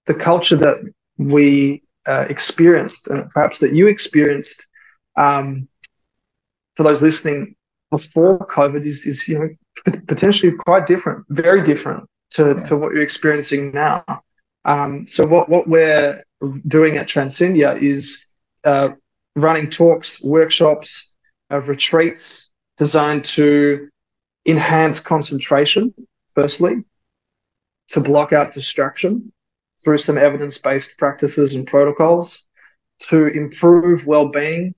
[0.06, 0.78] the culture that
[1.18, 4.70] we uh, experienced and perhaps that you experienced
[5.18, 5.68] um,
[6.76, 7.56] for those listening
[7.92, 9.50] before covid is is you know
[9.84, 12.62] potentially quite different very different to, yeah.
[12.62, 14.04] to what you're experiencing now
[14.66, 16.24] um, so what what we're
[16.68, 18.32] doing at transcendia is
[18.64, 18.90] uh,
[19.36, 21.18] running talks workshops
[21.52, 23.90] uh, retreats designed to
[24.46, 25.94] enhance concentration,
[26.36, 26.84] firstly,
[27.90, 29.32] to block out distraction
[29.84, 32.46] through some evidence based practices and protocols,
[33.00, 34.74] to improve well being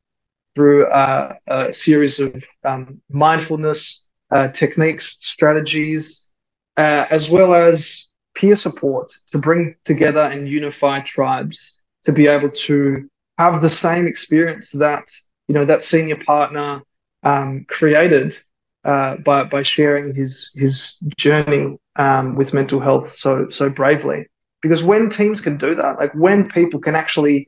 [0.56, 4.05] through uh, a series of um, mindfulness
[4.36, 6.34] uh, techniques, strategies,
[6.78, 12.50] uh, as well as peer support to bring together and unify tribes to be able
[12.52, 13.08] to
[13.38, 15.08] have the same experience that
[15.48, 16.82] you know that senior partner
[17.24, 18.38] um, created
[18.84, 24.28] uh, by by sharing his his journey um, with mental health so so bravely.
[24.62, 27.48] Because when teams can do that, like when people can actually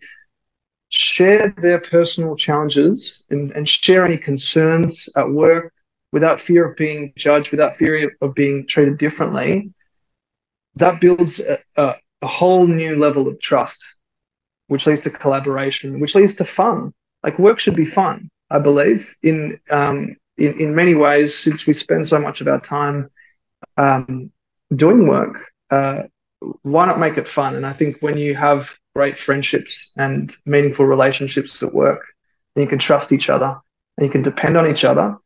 [0.89, 5.73] share their personal challenges and, and share any concerns at work
[6.11, 9.73] without fear of being judged, without fear of being treated differently,
[10.75, 13.99] that builds a, a, a whole new level of trust,
[14.67, 16.93] which leads to collaboration, which leads to fun.
[17.23, 21.73] Like work should be fun, I believe, in um, in, in many ways, since we
[21.73, 23.09] spend so much of our time
[23.75, 24.31] um,
[24.75, 26.03] doing work, uh,
[26.61, 27.55] why not make it fun?
[27.55, 32.05] And I think when you have great friendships and meaningful relationships at work,
[32.55, 33.59] and you can trust each other
[33.97, 35.17] and you can depend on each other,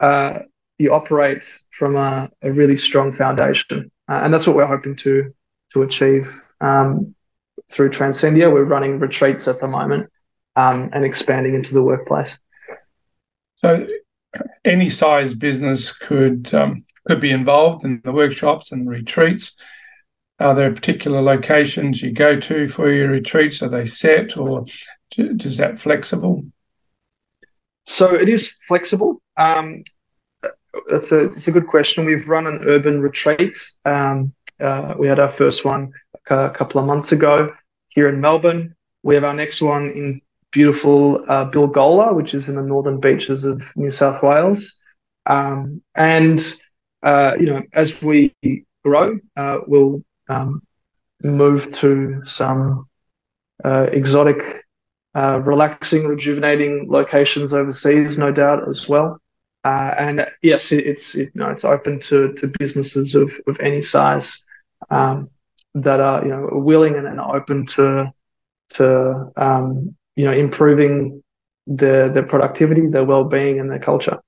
[0.00, 0.40] uh,
[0.78, 3.90] you operate from a, a really strong foundation.
[4.08, 5.32] Uh, and that's what we're hoping to
[5.72, 7.14] to achieve um,
[7.70, 8.52] through Transcendia.
[8.52, 10.10] We're running retreats at the moment
[10.56, 12.38] um, and expanding into the workplace.
[13.56, 13.86] So
[14.64, 19.56] any size business could um, could be involved in the workshops and retreats.
[20.38, 23.62] Are there particular locations you go to for your retreats?
[23.62, 24.64] Are they set or
[25.18, 26.44] is that flexible?
[27.86, 29.20] So it is flexible.
[29.36, 29.82] Um,
[30.88, 32.04] that's a it's a good question.
[32.04, 33.56] We've run an urban retreat.
[33.84, 35.92] Um, uh, we had our first one
[36.28, 37.52] a couple of months ago
[37.88, 38.74] here in Melbourne.
[39.02, 40.20] We have our next one in
[40.52, 44.80] beautiful uh, Bilgola, which is in the northern beaches of New South Wales.
[45.26, 46.40] Um, and
[47.02, 48.34] uh, you know, as we
[48.84, 50.62] grow, uh, we'll um,
[51.22, 52.88] move to some
[53.64, 54.64] uh, exotic,
[55.14, 59.20] uh, relaxing, rejuvenating locations overseas, no doubt as well.
[59.64, 63.58] Uh, and yes, it, it's it, you know, it's open to, to businesses of, of
[63.60, 64.46] any size
[64.90, 65.28] um,
[65.74, 68.10] that are you know willing and, and open to
[68.70, 71.22] to um, you know improving
[71.66, 74.20] their their productivity, their well being, and their culture.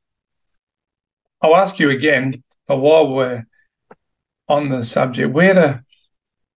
[1.40, 3.46] I'll ask you again, while we're
[4.48, 5.80] on the subject, where do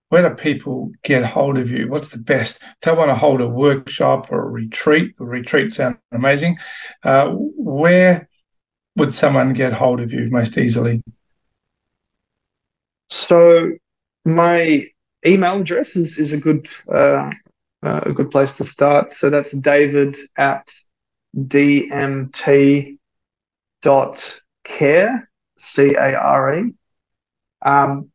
[0.09, 1.89] where do people get hold of you?
[1.89, 2.63] What's the best?
[2.63, 6.59] If they want to hold a workshop or a retreat, the retreat sound amazing.
[7.03, 8.29] Uh, where
[8.95, 11.03] would someone get hold of you most easily?
[13.09, 13.73] So
[14.25, 14.87] my
[15.25, 17.31] email address is, is a good uh,
[17.83, 19.13] uh, a good place to start.
[19.13, 20.73] So that's David at
[21.37, 22.99] dmt
[23.83, 26.73] dot care c a r e.
[27.63, 28.11] Um,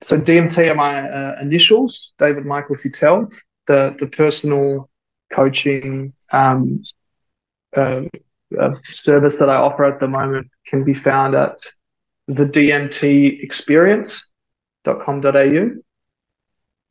[0.00, 3.32] so DMT are my uh, initials, David Michael Titeu.
[3.66, 4.90] The the personal
[5.30, 6.82] coaching um,
[7.76, 8.02] uh,
[8.58, 11.58] uh, service that I offer at the moment can be found at
[12.28, 15.70] the DMT experience.com.au.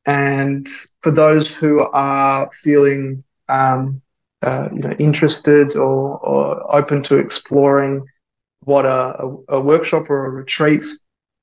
[0.05, 0.67] And
[1.01, 4.01] for those who are feeling um,
[4.41, 8.05] uh, you know, interested or, or open to exploring
[8.61, 10.85] what a, a, a, workshop or a retreat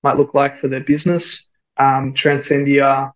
[0.02, 1.49] might look like for their business,
[1.80, 3.12] um, Transcendia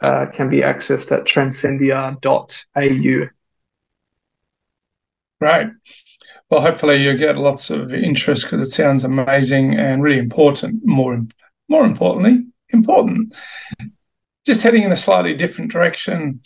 [0.00, 3.28] uh, can be accessed at transcendia.au.
[5.40, 5.68] Right.
[6.50, 10.82] Well, hopefully you get lots of interest because it sounds amazing and really important.
[10.84, 11.26] More,
[11.68, 13.34] more importantly, important.
[14.44, 16.40] Just heading in a slightly different direction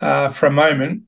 [0.00, 1.04] uh, for a moment.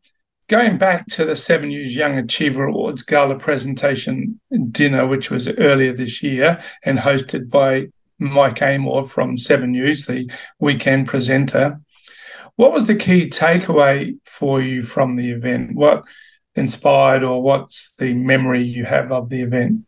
[0.48, 4.40] Going back to the 7NEWS Young Achiever Awards gala presentation
[4.70, 7.88] dinner, which was earlier this year and hosted by
[8.18, 11.80] Mike Amor from 7NEWS, the weekend presenter.
[12.56, 15.74] What was the key takeaway for you from the event?
[15.74, 16.04] What
[16.54, 19.82] inspired, or what's the memory you have of the event?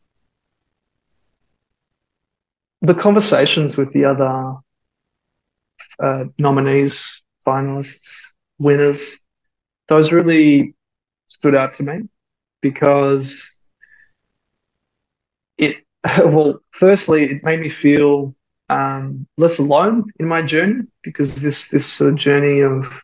[2.83, 4.55] The conversations with the other
[5.99, 9.19] uh, nominees, finalists, winners,
[9.89, 10.75] those really
[11.27, 12.09] stood out to me
[12.61, 13.60] because
[16.19, 18.35] well, firstly, it made me feel
[18.69, 23.03] um, less alone in my journey because this this sort of journey of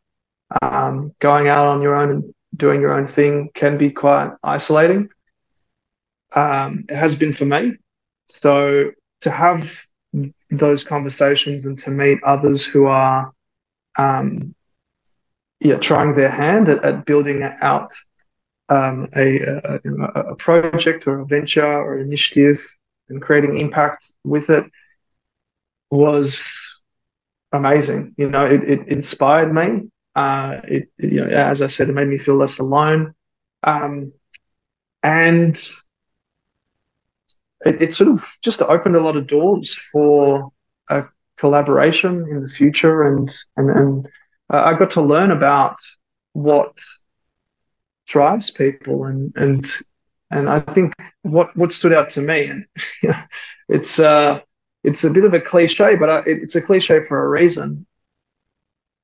[0.62, 5.08] um, going out on your own and doing your own thing can be quite isolating.
[6.32, 7.74] Um, it has been for me.
[8.26, 9.70] So to have
[10.50, 13.32] those conversations and to meet others who are,
[13.98, 14.54] um,
[15.60, 17.92] yeah, trying their hand at, at building out
[18.68, 19.80] um, a, a,
[20.32, 22.75] a, project or a venture or initiative
[23.08, 24.64] and creating impact with it
[25.90, 26.82] was
[27.52, 28.14] amazing.
[28.16, 32.08] You know, it, it inspired me uh, it, you know, as I said, it made
[32.08, 33.14] me feel less alone.
[33.62, 34.12] Um,
[35.02, 35.54] and
[37.66, 40.50] it, it, sort of just opened a lot of doors for
[40.88, 41.04] a
[41.36, 43.02] collaboration in the future.
[43.02, 44.08] And, and, and
[44.48, 45.76] uh, I got to learn about
[46.32, 46.80] what
[48.06, 49.70] drives people and, and,
[50.30, 52.66] and I think what, what stood out to me, and
[53.68, 54.40] it's, uh,
[54.84, 57.86] it's a bit of a cliche, but I, it, it's a cliche for a reason.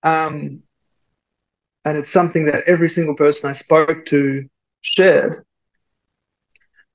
[0.03, 0.63] Um,
[1.85, 4.49] and it's something that every single person I spoke to
[4.81, 5.37] shared,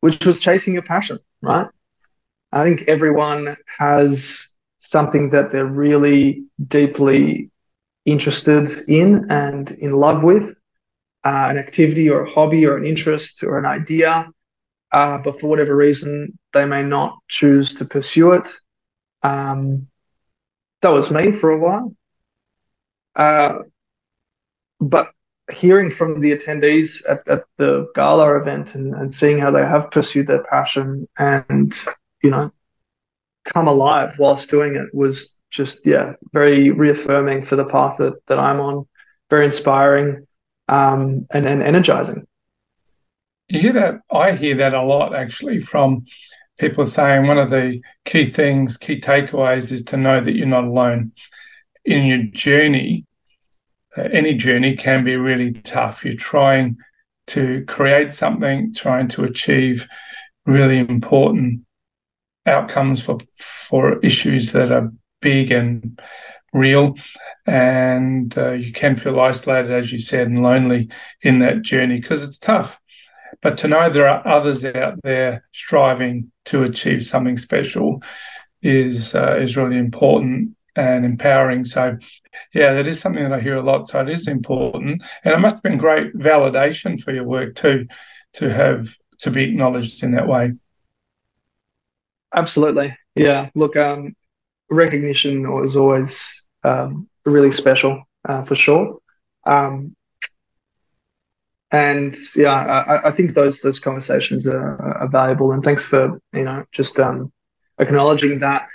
[0.02, 1.68] which was chasing your passion, right?
[2.52, 7.52] I think everyone has something that they're really deeply
[8.06, 10.57] interested in and in love with,
[11.28, 14.30] uh, an activity or a hobby or an interest or an idea,
[14.94, 18.50] uh, but for whatever reason, they may not choose to pursue it.
[19.24, 19.88] Um,
[20.82, 21.94] that was me for a while.
[23.14, 23.60] Uh,
[24.80, 25.12] but
[25.52, 29.92] hearing from the attendees at, at the gala event and, and seeing how they have
[29.92, 31.74] pursued their passion and
[32.24, 32.52] you know
[33.46, 38.38] come alive whilst doing it was just yeah very reaffirming for the path that, that
[38.38, 38.86] i'm on
[39.30, 40.27] very inspiring
[40.68, 42.28] um, and, and energizing
[43.50, 46.06] you hear that i hear that a lot actually from
[46.58, 50.64] people saying one of the key things, key takeaways is to know that you're not
[50.64, 51.12] alone
[51.86, 53.06] in your journey.
[53.96, 56.04] Uh, any journey can be really tough.
[56.04, 56.78] You're trying
[57.28, 59.88] to create something, trying to achieve
[60.46, 61.62] really important
[62.46, 64.92] outcomes for for issues that are
[65.22, 66.00] big and
[66.58, 66.96] real
[67.46, 70.90] and uh, you can feel isolated as you said and lonely
[71.22, 72.80] in that journey because it's tough.
[73.42, 78.02] But to know there are others out there striving to achieve something special
[78.62, 81.66] is uh, is really important and empowering.
[81.66, 81.98] So
[82.54, 83.90] yeah that is something that i hear a lot.
[83.90, 87.88] So it is important and it must have been great validation for your work too
[88.34, 90.54] to have to be acknowledged in that way.
[92.34, 92.98] Absolutely.
[93.16, 94.16] Yeah look um
[94.70, 96.37] recognition is always
[96.68, 99.00] um, really special uh, for sure.
[99.46, 99.96] Um,
[101.72, 105.52] and yeah, I, I, think those those conversations are, are, valuable.
[105.52, 107.32] And thanks for you know just um,
[107.78, 108.70] acknowledging that,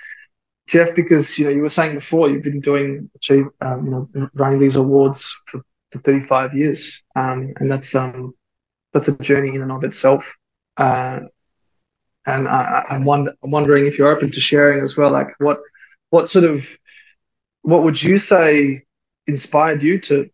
[0.66, 0.95] Geoff.
[0.95, 4.59] Because you know you were saying before you've been doing achieve um, you know running
[4.59, 8.34] these awards for, for 35 years, um, and that's um
[8.93, 10.36] that's a journey in and of itself.
[10.76, 11.20] Uh,
[12.26, 15.59] and I, I'm, wonder, I'm wondering if you're open to sharing as well, like what
[16.11, 16.64] what sort of
[17.63, 18.85] what would you say
[19.27, 20.29] inspired you to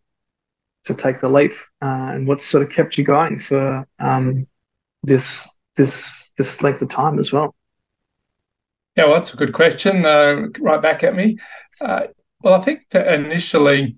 [0.85, 1.51] to take the leap,
[1.81, 4.47] uh, and what sort of kept you going for um,
[5.03, 7.55] this this this length of time as well?
[8.95, 10.05] Yeah, well, that's a good question.
[10.05, 11.37] Uh, right back at me.
[11.79, 12.07] Uh,
[12.41, 13.97] well, I think that initially,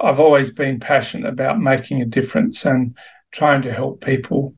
[0.00, 2.96] I've always been passionate about making a difference and
[3.32, 4.54] trying to help people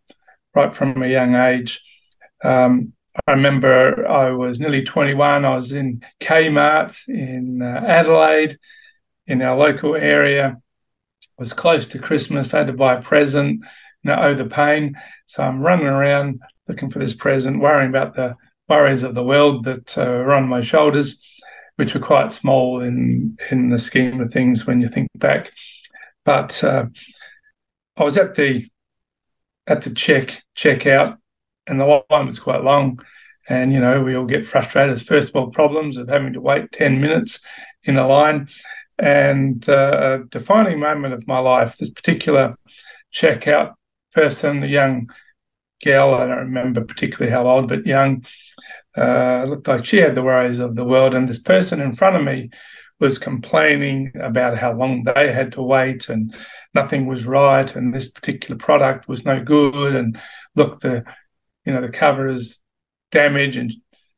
[0.54, 1.82] right from a young age.
[2.42, 2.92] Um,
[3.26, 5.44] I remember I was nearly 21.
[5.44, 8.58] I was in Kmart in uh, Adelaide,
[9.26, 10.60] in our local area.
[11.22, 12.52] It was close to Christmas.
[12.52, 13.64] I had to buy a present,
[14.06, 14.96] know, oh, the pain.
[15.26, 18.36] So I'm running around looking for this present, worrying about the
[18.68, 21.20] worries of the world that uh, on my shoulders,
[21.76, 25.52] which were quite small in in the scheme of things when you think back.
[26.24, 26.86] But uh,
[27.96, 28.68] I was at the
[29.66, 31.18] at the check checkout
[31.66, 33.00] and the line was quite long.
[33.48, 36.72] And, you know, we all get frustrated as first world problems of having to wait
[36.72, 37.40] 10 minutes
[37.84, 38.48] in a line.
[38.98, 42.54] And uh, a defining moment of my life, this particular
[43.14, 43.74] checkout
[44.14, 45.08] person, a young
[45.84, 48.24] girl, I don't remember particularly how old, but young,
[48.96, 51.14] uh, looked like she had the worries of the world.
[51.14, 52.50] And this person in front of me
[52.98, 56.34] was complaining about how long they had to wait and
[56.74, 60.18] nothing was right and this particular product was no good and
[60.54, 61.04] look the
[61.66, 62.58] you know the cover is
[63.12, 63.72] damaged and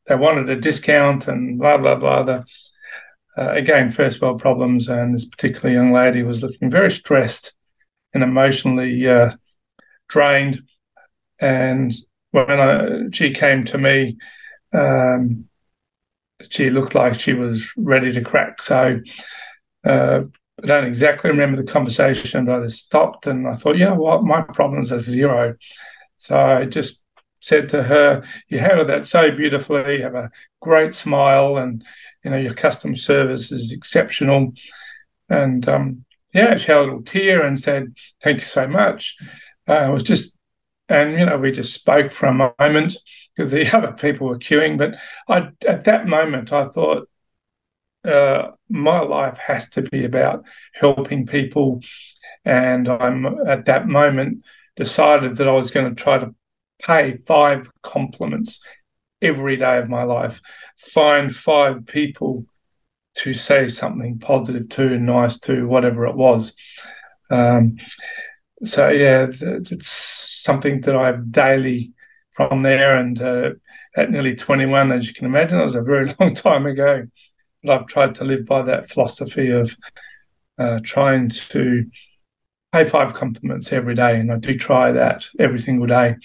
[0.07, 2.23] they wanted a discount and blah blah blah.
[2.23, 2.45] The,
[3.37, 7.55] uh, again, first world problems, and this particular young lady was looking very stressed
[8.13, 9.31] and emotionally uh,
[10.09, 10.63] drained.
[11.39, 11.95] And
[12.33, 14.19] when I, she came to me,
[14.73, 15.45] um,
[16.51, 18.61] she looked like she was ready to crack.
[18.63, 19.01] So
[19.85, 20.21] uh,
[20.63, 23.95] I don't exactly remember the conversation, but I just stopped and I thought, you know
[23.95, 25.55] what, my problems are zero.
[26.17, 27.03] So I just
[27.49, 29.97] said to her, "You handled that so beautifully.
[29.97, 30.31] You have a
[30.61, 31.83] great smile, and
[32.23, 34.53] you know your customer service is exceptional."
[35.29, 39.17] And um, yeah, she had a little tear and said, "Thank you so much."
[39.69, 40.37] Uh, it was just,
[40.89, 42.97] and you know, we just spoke for a moment
[43.35, 44.77] because the other people were queuing.
[44.77, 44.97] But
[45.29, 47.09] I, at that moment, I thought.
[48.05, 51.83] Uh, my life has to be about helping people,
[52.45, 54.45] and I'm at that moment
[54.77, 56.33] decided that I was going to try to
[56.83, 58.61] pay five compliments
[59.21, 60.41] every day of my life,
[60.77, 62.47] find five people
[63.17, 66.55] to say something positive to, nice to, whatever it was.
[67.31, 67.79] Um,
[68.65, 69.89] so yeah, it's
[70.43, 71.93] something that I've daily
[72.33, 72.97] from there.
[72.97, 73.51] And uh,
[73.97, 77.07] at nearly 21, as you can imagine, it was a very long time ago.
[77.63, 79.77] But I've tried to live by that philosophy of
[80.59, 81.91] uh, trying to
[82.73, 86.17] pay five compliments every day, and I do try that every single day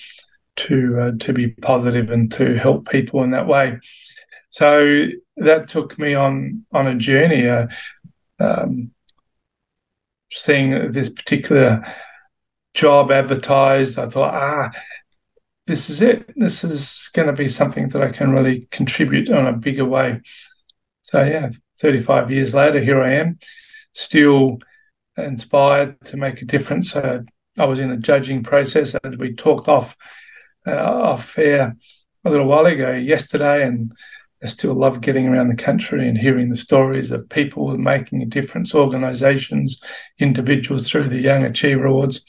[0.56, 3.80] to uh, to be positive and to help people in that way.
[4.50, 7.48] So that took me on on a journey.
[7.48, 7.68] Uh,
[8.40, 8.92] um,
[10.32, 11.86] seeing this particular
[12.74, 14.72] job advertised, I thought, ah,
[15.66, 16.34] this is it.
[16.36, 20.22] This is going to be something that I can really contribute on a bigger way.
[21.04, 23.40] So yeah, 35 years later, here I am,
[23.94, 24.60] still
[25.18, 26.96] inspired to make a difference.
[26.96, 27.22] Uh,
[27.58, 29.96] I was in a judging process and we talked off
[30.68, 31.76] uh, off air
[32.26, 33.92] a little while ago yesterday, and
[34.44, 38.26] I still love getting around the country and hearing the stories of people making a
[38.26, 39.82] difference, organisations,
[40.20, 42.26] individuals through the Young Achiever Awards.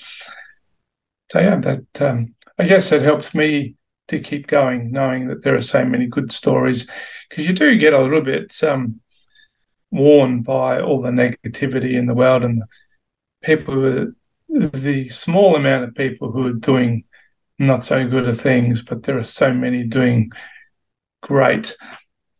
[1.30, 3.76] So yeah, that um, I guess it helps me
[4.09, 6.89] to keep going, knowing that there are so many good stories.
[7.28, 9.01] Because you do get a little bit um,
[9.91, 12.66] worn by all the negativity in the world and the
[13.43, 14.14] people who
[14.49, 17.05] the small amount of people who are doing
[17.66, 20.30] not so good at things, but there are so many doing
[21.22, 21.76] great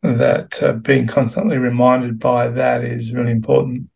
[0.03, 3.89] that uh, being constantly reminded by that is really important.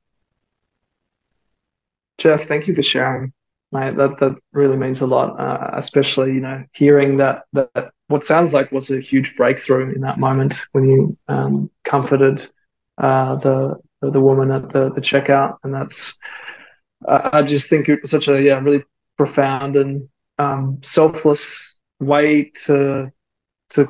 [2.17, 3.33] Geoff, thank you for sharing,
[3.71, 3.97] mate.
[3.97, 8.53] That that really means a lot, uh, especially you know hearing that that what sounds
[8.53, 12.49] like was a huge breakthrough in that moment when you um, comforted
[12.97, 16.19] uh, the the woman at the the checkout, and that's
[17.07, 18.85] I just think it was such a yeah really
[19.17, 20.09] profound and
[20.39, 23.13] um, selfless way to
[23.71, 23.89] to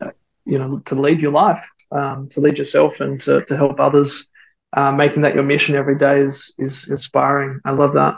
[0.00, 0.10] uh,
[0.44, 4.30] you know to lead your life, um, to lead yourself, and to to help others.
[4.72, 7.60] Uh, making that your mission every day is is inspiring.
[7.64, 8.16] I love that.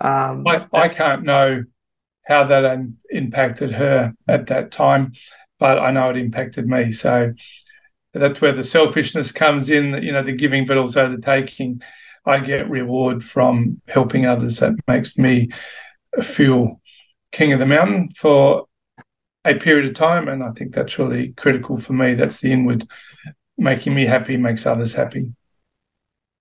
[0.00, 1.64] Um, I, I can't know
[2.26, 5.12] how that impacted her at that time,
[5.58, 6.92] but I know it impacted me.
[6.92, 7.34] So
[8.14, 11.82] that's where the selfishness comes in, you know, the giving, but also the taking.
[12.24, 14.58] I get reward from helping others.
[14.58, 15.50] That makes me
[16.22, 16.80] feel
[17.32, 18.66] king of the mountain for
[19.44, 20.28] a period of time.
[20.28, 22.14] And I think that's really critical for me.
[22.14, 22.86] That's the inward
[23.56, 25.32] making me happy makes others happy.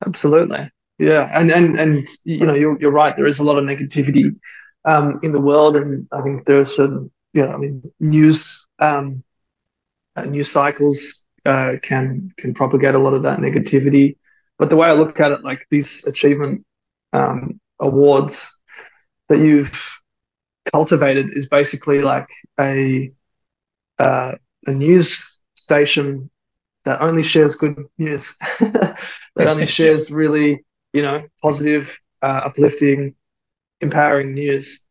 [0.06, 0.70] Absolutely.
[0.98, 1.30] Yeah.
[1.34, 3.16] And and and you know, you're you're right.
[3.16, 4.36] There is a lot of negativity
[4.86, 8.68] um, in the world and I think there are some you know, I mean news
[8.80, 9.24] um,
[10.16, 14.18] uh, news cycles uh, can can propagate a lot of that negativity.
[14.58, 16.66] But the way I look at it, like these achievement
[17.14, 18.59] um, awards
[19.30, 20.02] that you've
[20.72, 22.28] cultivated, is basically like
[22.60, 23.12] a
[23.98, 24.34] uh,
[24.68, 26.30] a news station
[26.86, 28.98] that only shares good news, that
[29.38, 33.16] only shares really, you know, positive, uh, uplifting,
[33.82, 34.86] empowering news,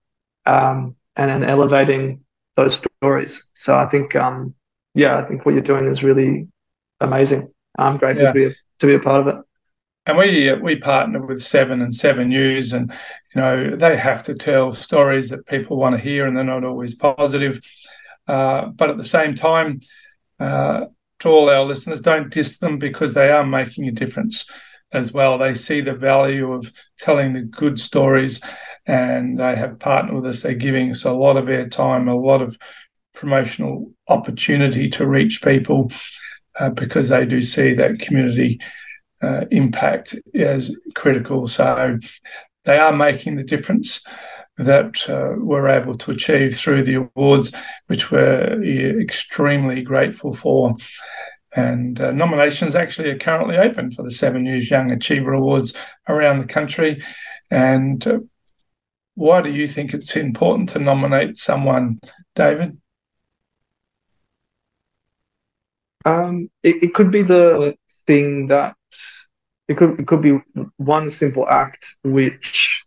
[0.47, 2.21] um, and then elevating
[2.57, 3.51] those stories.
[3.55, 4.55] So I think, um,
[4.95, 6.49] yeah, I think what you're doing is really
[7.01, 7.53] amazing.
[7.79, 8.33] I'm grateful yeah.
[8.33, 9.45] to be a, to be a part of it
[10.09, 12.91] and we we partner with Seven and Seven News, and
[13.35, 16.65] you know they have to tell stories that people want to hear, and they're not
[16.65, 17.61] always positive.
[18.27, 19.81] Uh, but at the same time,
[20.41, 20.87] uh,
[21.21, 24.47] to all our listeners, don't diss them because they are making a difference
[24.93, 25.37] as well.
[25.37, 28.41] They see the value of telling the good stories,
[28.87, 30.43] and they have partnered with us.
[30.43, 32.59] They're giving us a lot of airtime, a lot of
[33.13, 35.93] promotional opportunity to reach people
[36.59, 38.59] uh, because they do see that community
[39.23, 41.49] uh, impact is critical.
[41.49, 41.99] So
[42.65, 44.05] they are making the difference
[44.59, 47.53] that uh, we're able to achieve through the awards,
[47.87, 50.77] which we're extremely grateful for.
[51.55, 55.75] And uh, nominations actually are currently open for the Seven News Young Achiever Awards
[56.09, 57.03] around the country.
[57.51, 58.19] And uh,
[59.15, 62.01] why do you think it's important to nominate someone,
[62.35, 62.79] David?
[66.05, 68.77] Um, it, it could be the thing that
[69.69, 70.39] it could it could be
[70.77, 72.85] one simple act which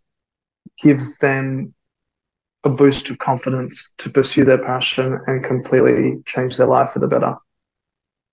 [0.82, 1.74] gives them
[2.64, 7.08] a boost of confidence to pursue their passion and completely change their life for the
[7.08, 7.34] better.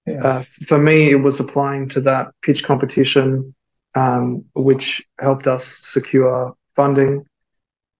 [0.05, 0.23] Yeah.
[0.23, 3.53] Uh, for me, it was applying to that pitch competition,
[3.95, 7.25] um, which helped us secure funding,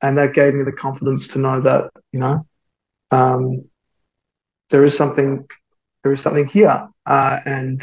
[0.01, 2.46] and that gave me the confidence to know that you know
[3.12, 3.66] um,
[4.70, 5.47] there is something
[6.04, 7.82] there is something here, uh, and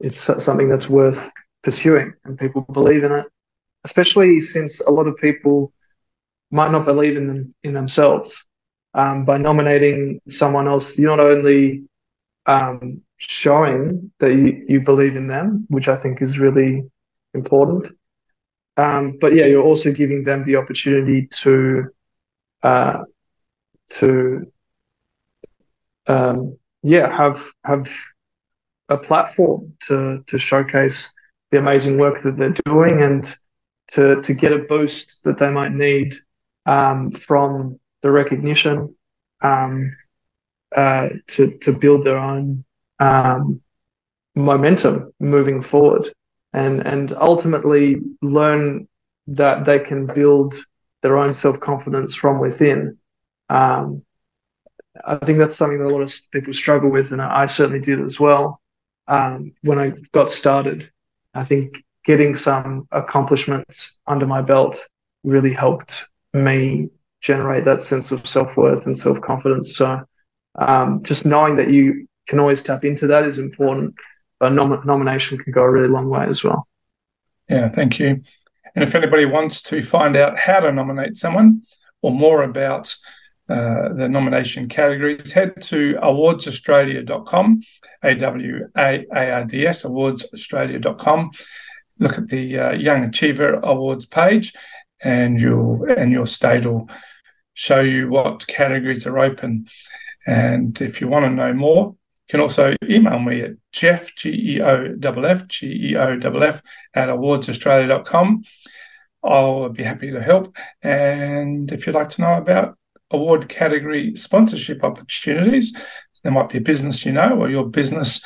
[0.00, 1.30] it's something that's worth
[1.62, 3.26] pursuing and people believe in it,
[3.84, 5.72] especially since a lot of people
[6.50, 8.48] might not believe in them in themselves.
[8.94, 11.84] Um, by nominating someone else, you're not only
[12.46, 16.90] um, showing that you, you believe in them, which I think is really
[17.34, 17.88] important.
[18.76, 21.84] Um, but yeah, you're also giving them the opportunity to
[22.62, 23.04] uh,
[23.90, 24.50] to
[26.06, 27.88] um, yeah have have
[28.90, 31.14] a platform to to showcase
[31.50, 33.34] the amazing work that they're doing and
[33.88, 36.14] to to get a boost that they might need
[36.66, 38.94] um, from the recognition
[39.42, 39.96] um,
[40.74, 42.64] uh, to to build their own
[42.98, 43.60] um,
[44.34, 46.06] momentum moving forward
[46.52, 48.86] and and ultimately learn
[49.28, 50.54] that they can build
[51.02, 52.98] their own self confidence from within.
[53.48, 54.02] Um,
[55.04, 58.00] I think that's something that a lot of people struggle with, and I certainly did
[58.00, 58.60] as well
[59.10, 60.90] um, when I got started.
[61.34, 64.82] I think getting some accomplishments under my belt
[65.22, 66.88] really helped me
[67.20, 69.76] generate that sense of self worth and self confidence.
[69.76, 70.02] So,
[70.54, 73.94] um, just knowing that you can always tap into that is important.
[74.38, 76.66] But nom- nomination can go a really long way as well.
[77.48, 78.22] Yeah, thank you.
[78.74, 81.62] And if anybody wants to find out how to nominate someone
[82.00, 82.94] or more about
[83.48, 87.62] uh, the nomination categories, head to awardsaustralia.com,
[88.02, 91.30] A W A A R D S, awardsaustralia.com.
[91.98, 94.54] Look at the uh, Young Achiever Awards page,
[95.02, 96.88] and you'll and your state will
[97.54, 99.66] show you what categories are open.
[100.26, 104.56] And if you want to know more, you can also email me at Geoff, G
[104.56, 106.62] E O F F, G E O F F,
[106.94, 108.44] at awardsaustralia.com.
[109.22, 110.56] I'll be happy to help.
[110.82, 112.78] And if you'd like to know about
[113.10, 115.76] award category sponsorship opportunities,
[116.22, 118.24] there might be a business you know or your business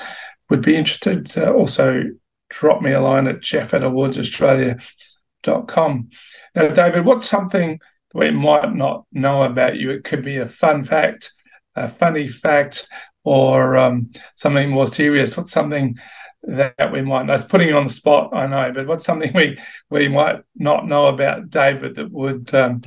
[0.50, 2.04] would be interested, to also
[2.50, 6.10] drop me a line at geoff at awardsaustralia.com.
[6.54, 7.80] Now, David, what's something
[8.12, 9.90] we might not know about you?
[9.90, 11.32] It could be a fun fact,
[11.74, 12.86] a funny fact,
[13.24, 15.36] or um, something more serious.
[15.36, 15.98] What's something
[16.42, 17.34] that we might know?
[17.34, 19.58] It's putting you on the spot, I know, but what's something we
[19.90, 22.82] we might not know about David that would um,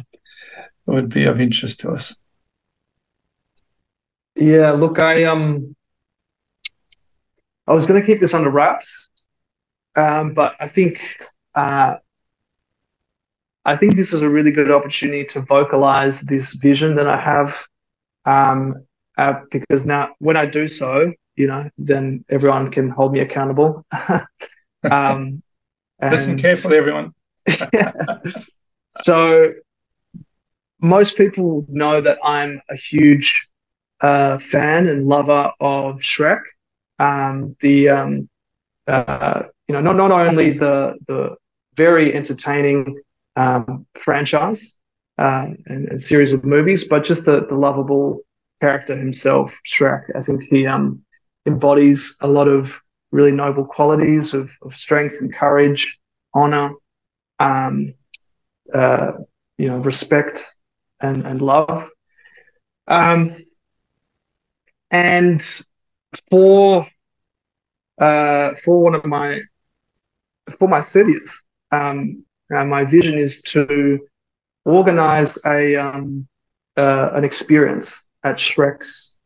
[0.86, 2.16] would be of interest to us?
[4.38, 5.76] Yeah, look, I um,
[7.66, 9.10] I was going to keep this under wraps,
[9.96, 11.02] um, but I think
[11.56, 11.98] uh,
[13.66, 17.68] I think this is a really good opportunity to vocalize this vision that I have,
[18.26, 18.86] um,
[19.18, 23.86] uh, because now when I do so, you know, then everyone can hold me accountable.
[24.90, 25.42] um,
[26.00, 27.12] Listen carefully, everyone.
[28.90, 29.52] so
[30.80, 33.50] most people know that I'm a huge
[34.02, 36.42] uh, fan and lover of Shrek.
[37.00, 38.30] Um, the um,
[38.88, 41.36] uh, you know not not only the the
[41.76, 43.02] very entertaining
[43.36, 44.80] um, franchise
[45.20, 48.22] uh, and, and, series of movies, but just the the lovable
[48.62, 50.04] character himself, Shrek.
[50.16, 51.04] I think he um,
[51.46, 56.00] embodies a lot of really noble qualities of, of strength and courage,
[56.34, 56.72] honor,
[57.40, 57.94] um,
[58.74, 59.14] uh,
[59.58, 60.54] you know, respect
[61.00, 61.90] and, and love.
[62.88, 63.32] Um,
[64.92, 65.42] and
[66.30, 66.86] for
[68.00, 69.42] uh, for one of my
[70.58, 71.30] for my 30th,
[71.72, 72.24] um,
[72.56, 74.00] uh, my vision is to
[74.66, 76.28] organize a um,
[76.78, 79.20] uh, an experience at Shrek's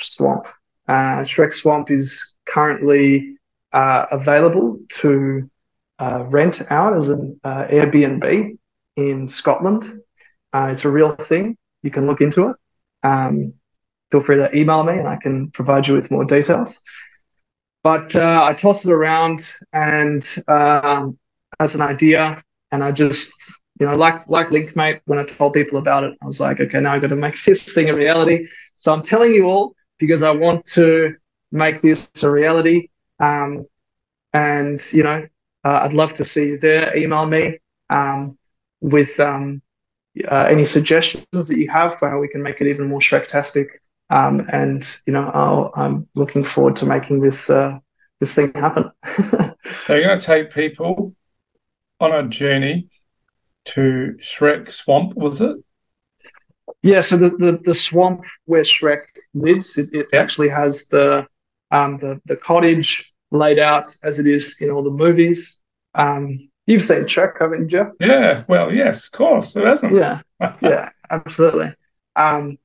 [0.00, 0.46] Swamp.
[0.88, 3.36] Uh, Shrek Swamp is currently
[3.72, 5.50] uh, available to
[5.98, 8.56] uh, rent out as an uh, Airbnb
[8.96, 10.02] in Scotland.
[10.54, 11.56] It's a real thing.
[11.82, 12.56] You can look into it.
[13.02, 13.52] Um,
[14.10, 16.82] feel free to email me and I can provide you with more details.
[17.82, 21.18] But uh, I tossed it around and um,
[21.60, 22.42] as an idea,
[22.72, 26.26] and I just, you know, like like Linkmate, when I told people about it, I
[26.26, 28.46] was like, okay, now I've got to make this thing a reality.
[28.74, 31.14] So I'm telling you all because I want to
[31.52, 32.88] make this a reality.
[33.20, 33.66] Um,
[34.32, 35.26] and you know,
[35.64, 36.96] uh, I'd love to see you there.
[36.96, 37.58] Email me
[37.88, 38.36] um,
[38.80, 39.62] with um,
[40.28, 43.66] uh, any suggestions that you have for how we can make it even more Shrektastic.
[44.08, 47.78] Um, and you know, i am looking forward to making this uh,
[48.20, 48.90] this thing happen.
[49.64, 51.14] so you're going to take people
[52.00, 52.88] on a journey
[53.64, 55.56] to Shrek Swamp, was it?
[56.82, 59.02] Yeah, so the, the, the swamp where Shrek
[59.34, 61.26] lives, it, it actually has the
[61.72, 65.62] um the, the cottage laid out as it is in all the movies.
[65.94, 67.92] Um, You've seen Shrek, haven't you?
[68.00, 69.54] Yeah, well, yes, of course.
[69.54, 69.94] Who hasn't?
[69.94, 70.22] Yeah,
[70.60, 71.72] yeah, absolutely.
[72.16, 72.58] Um,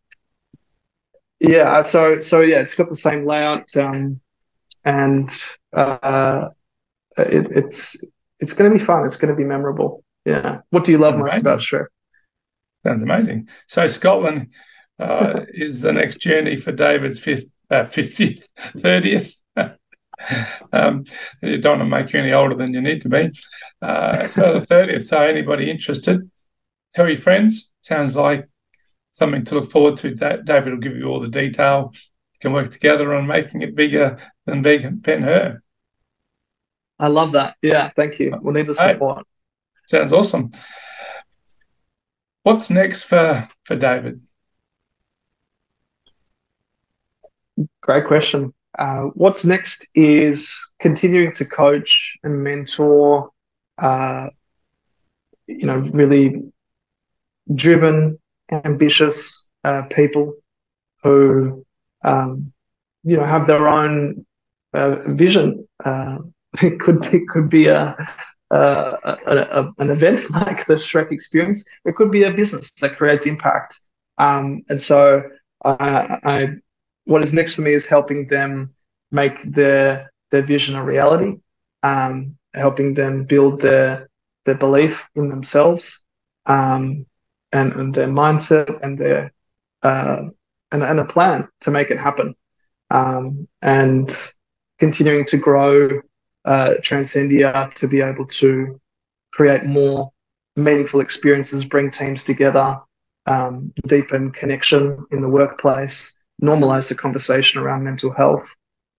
[1.42, 4.20] yeah, so so yeah, it's got the same layout, um,
[4.86, 5.30] and
[5.74, 6.50] uh,
[7.18, 8.06] it, it's
[8.40, 9.06] it's going to be fun.
[9.06, 10.04] It's going to be memorable.
[10.24, 10.60] Yeah.
[10.70, 11.88] What do you love most about Shrek?
[12.86, 13.50] Sounds amazing.
[13.68, 14.50] So Scotland
[15.00, 18.44] uh, is the next journey for David's fifth, uh, 50th,
[18.76, 19.34] 30th
[20.74, 21.06] um,
[21.42, 23.32] you don't want to make you any older than you need to be.
[23.82, 25.08] Uh, so the 30th.
[25.08, 26.30] So anybody interested,
[26.94, 27.72] tell your friends.
[27.82, 28.48] Sounds like
[29.12, 30.16] something to look forward to.
[30.16, 31.92] David will give you all the detail.
[31.94, 35.62] You can work together on making it bigger than Ben Hur.
[37.00, 37.56] I love that.
[37.62, 38.38] Yeah, thank you.
[38.42, 39.18] We'll need the support.
[39.18, 39.26] Right.
[39.88, 40.52] Sounds awesome.
[42.44, 44.22] What's next for for David?
[47.82, 48.54] Great question.
[48.78, 53.30] Uh, what's next is continuing to coach and mentor,
[53.78, 54.30] uh,
[55.48, 56.42] you know, really
[57.54, 58.18] driven,
[58.52, 60.34] ambitious uh, people
[61.04, 61.66] who,
[62.04, 62.52] um,
[63.04, 64.26] you know, have their own
[64.74, 65.68] uh, vision.
[65.84, 66.20] Uh,
[66.62, 67.96] it could be could be a,
[68.52, 71.68] a, a, an event like the Shrek Experience.
[71.86, 73.78] It could be a business that creates impact.
[74.18, 75.24] Um, and so
[75.64, 76.48] I, I
[77.06, 78.74] what is next for me is helping them
[79.12, 81.38] make their their vision a reality,
[81.84, 84.10] um, helping them build their
[84.46, 86.04] their belief in themselves,
[86.46, 87.06] um,
[87.52, 89.34] and, and their mindset and their
[89.84, 90.24] uh,
[90.72, 92.36] and, and a plan to make it happen.
[92.90, 94.10] Um, and
[94.80, 96.02] continuing to grow
[96.46, 98.80] uh, Transcendia to be able to
[99.32, 100.12] create more
[100.56, 102.80] meaningful experiences, bring teams together,
[103.26, 108.56] um, deepen connection in the workplace, normalize the conversation around mental health,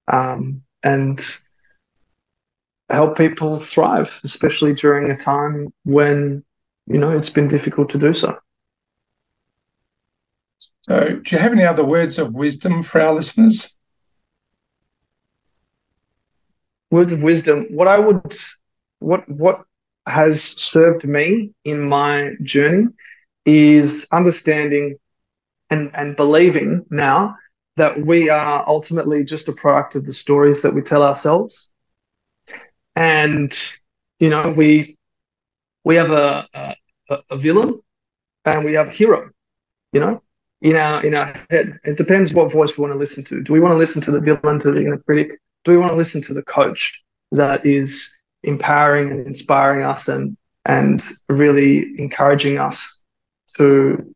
[0.09, 1.41] um, and
[2.89, 6.45] help people thrive, especially during a time when
[6.87, 8.39] you know it's been difficult to do so.
[10.83, 13.79] So, do you have any other words of wisdom for our listeners?
[16.91, 17.67] Words of wisdom.
[17.71, 18.35] What I would,
[18.99, 19.65] what what
[20.07, 22.89] has served me in my journey
[23.45, 24.97] is understanding
[25.71, 27.37] and and believing now
[27.77, 31.71] that we are ultimately just a product of the stories that we tell ourselves,
[32.97, 33.57] and
[34.19, 34.99] you know we
[35.85, 36.47] we have a
[37.09, 37.81] a, a villain
[38.45, 39.31] and we have a hero.
[39.93, 40.23] You know,
[40.63, 41.79] in our in our head.
[41.85, 43.43] It depends what voice we want to listen to.
[43.43, 45.39] Do we want to listen to the villain, to the inner critic?
[45.65, 47.03] Do we want to listen to the coach
[47.33, 53.05] that is empowering and inspiring us and and really encouraging us
[53.57, 54.15] to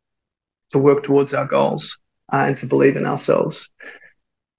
[0.70, 2.02] to work towards our goals
[2.32, 3.72] uh, and to believe in ourselves.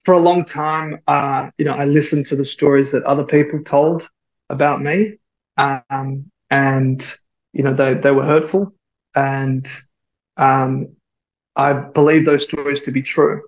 [0.04, 3.62] For a long time, uh, you know, I listened to the stories that other people
[3.62, 4.08] told
[4.48, 5.18] about me,
[5.58, 7.14] um, and
[7.52, 8.74] you know, they they were hurtful,
[9.14, 9.66] and
[10.36, 10.96] um,
[11.58, 13.42] I believe those stories to be true.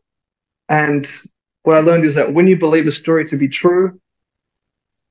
[0.68, 1.08] And
[1.62, 4.00] what I learned is that when you believe a story to be true,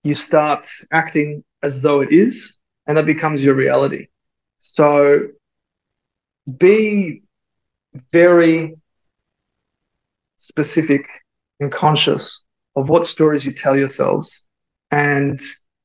[0.03, 4.07] you start acting as though it is, and that becomes your reality.
[4.57, 5.29] So
[6.57, 7.23] be
[8.11, 8.75] very
[10.37, 11.07] specific
[11.59, 12.45] and conscious
[12.75, 14.47] of what stories you tell yourselves
[14.91, 15.39] and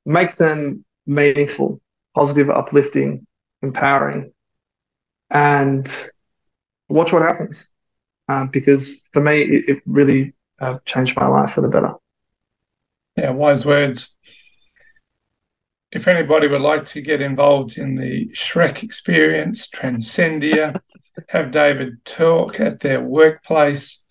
[0.05, 1.81] make them meaningful,
[2.15, 3.27] positive, uplifting,
[3.63, 4.33] empowering.
[5.31, 5.87] And
[6.89, 7.73] watch what happens.
[8.29, 11.95] Uh, because for me, it, it really uh, changed my life for the better.
[13.17, 14.17] Yeah, wise words.
[15.93, 20.81] If anybody would like to get involved in the Shrek experience, Transcendia,
[21.29, 24.05] have David talk at their workplace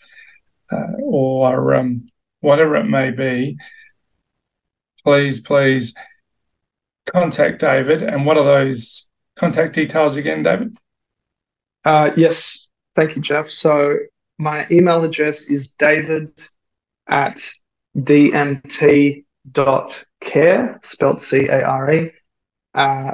[0.71, 2.07] uh, or um,
[2.39, 3.57] whatever it may be,
[5.03, 5.93] please, please
[7.05, 8.01] contact David.
[8.01, 10.77] And what are those contact details again, David?
[11.83, 12.62] Uh, yes,
[12.95, 13.49] thank you, Geoff.
[13.49, 13.97] So
[14.37, 16.41] my email address is david
[17.07, 17.39] at
[17.97, 19.25] dmt.care,
[20.83, 22.11] spelled C A R E.
[22.73, 23.13] Uh,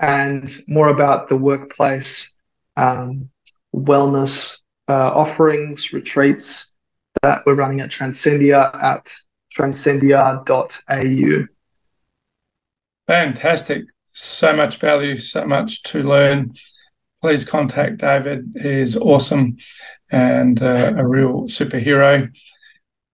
[0.00, 2.38] and more about the workplace
[2.76, 3.28] um,
[3.74, 4.57] wellness
[4.88, 6.76] uh, offerings, retreats
[7.22, 9.12] that we're running at Transcendia at
[9.56, 11.46] transcendia.au.
[13.06, 13.84] Fantastic.
[14.12, 16.54] So much value, so much to learn.
[17.20, 18.56] Please contact David.
[18.60, 19.56] He's awesome
[20.10, 22.30] and uh, a real superhero.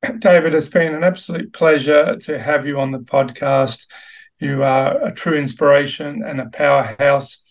[0.18, 3.86] David, it's been an absolute pleasure to have you on the podcast.
[4.40, 7.42] You are a true inspiration and a powerhouse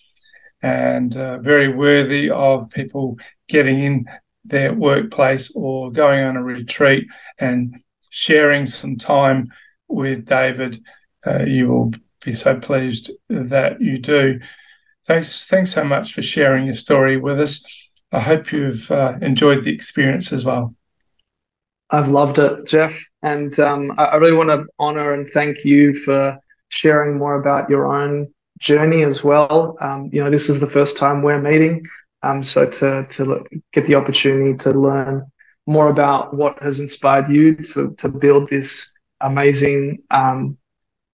[0.62, 3.18] and uh, very worthy of people
[3.54, 4.06] getting in
[4.44, 7.06] their workplace or going on a retreat
[7.38, 9.54] and sharing some time
[9.88, 10.84] with David.
[11.26, 11.92] Uh, you will
[12.26, 14.40] be so pleased that you do.
[15.06, 17.64] Thanks, thanks so much for sharing your story with us.
[18.12, 20.76] I hope you've uh, enjoyed the experience as well.
[21.92, 26.40] I've loved it, Geoff, and um, I really want to honor and thank you for
[26.70, 29.78] sharing more about your own journey as well.
[29.80, 31.86] Um, you know, this is the first time we're meeting,
[32.24, 35.26] um, so to to get the opportunity to learn
[35.68, 40.58] more about what has inspired you to to build this amazing um,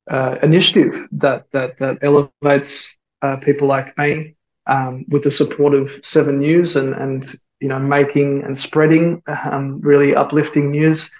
[0.09, 4.35] uh, initiative that that that elevates uh, people like me
[4.67, 7.25] um, with the support of Seven News and and
[7.59, 11.11] you know making and spreading um, really uplifting news.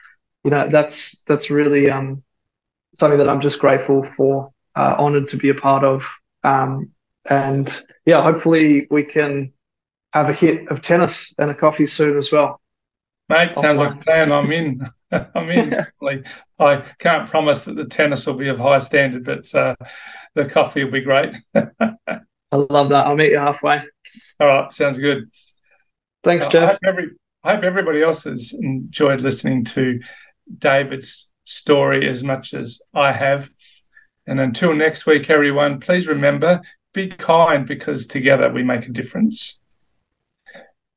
[0.44, 2.24] You know that's that's really um,
[2.96, 6.08] something that I'm just grateful for, uh, honored to be a part of,
[6.44, 6.92] um,
[7.30, 9.54] and yeah, hopefully we can
[10.14, 12.62] have a hit of tennis and a coffee soon as well.
[13.28, 14.32] Mate, sounds like a plan.
[14.32, 14.90] I'm in.
[15.12, 15.76] I'm in.
[16.02, 16.26] like,
[16.58, 19.76] I can't promise that the tennis will be of high standard, but uh,
[20.34, 21.36] the coffee will be great.
[21.54, 23.06] I love that.
[23.06, 23.82] I'll meet you halfway.
[24.40, 25.30] All right, sounds good.
[26.24, 26.64] Thanks, uh, Geoff.
[26.64, 27.08] I hope, every,
[27.44, 30.00] I hope everybody else has enjoyed listening to
[30.58, 33.52] David's story as much as I have.
[34.26, 36.62] And until next week, everyone, please remember
[36.94, 39.59] be kind because together we make a difference.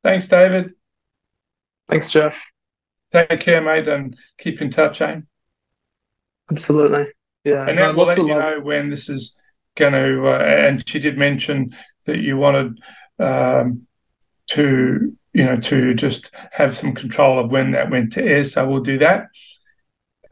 [0.03, 0.73] Thanks, David.
[1.89, 2.51] Thanks, Geoff.
[3.13, 5.21] Take care, mate, and keep in touch, eh?
[6.51, 7.07] Absolutely.
[7.45, 7.69] Yeah.
[7.69, 9.37] And then we'll let you know when this is
[9.77, 10.29] going to.
[10.29, 11.77] Uh, and she did mention
[12.07, 12.79] that you wanted
[13.19, 13.87] um,
[14.49, 18.45] to, you know, to just have some control of when that went to air.
[18.45, 19.27] So we'll do that.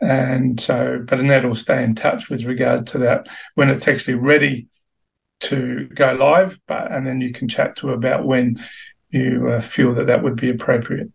[0.00, 4.14] And so, but Annette will stay in touch with regard to that when it's actually
[4.14, 4.68] ready
[5.40, 6.58] to go live.
[6.66, 8.64] But and then you can chat to her about when
[9.10, 11.10] you uh, feel that that would be appropriate.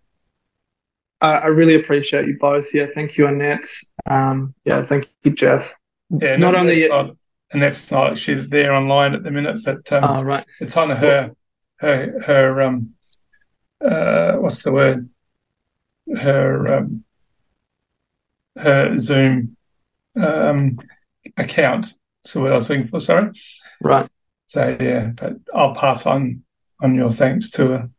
[1.21, 2.73] Uh, I really appreciate you both.
[2.73, 3.65] Yeah, thank you, Annette.
[4.09, 5.73] Um, yeah, thank you, Geoff.
[6.09, 7.15] Yeah, not only not,
[7.51, 10.45] and that's not she's there online at the minute, but um, oh, right.
[10.59, 11.31] it's on her
[11.77, 12.91] her her um
[13.83, 15.09] uh what's the word
[16.15, 17.03] her um
[18.57, 19.57] her Zoom
[20.15, 20.79] um
[21.37, 21.93] account.
[22.25, 23.31] So what I was looking for, sorry.
[23.81, 24.07] Right.
[24.47, 26.44] So yeah, but I'll pass on
[26.93, 27.89] your thanks to her.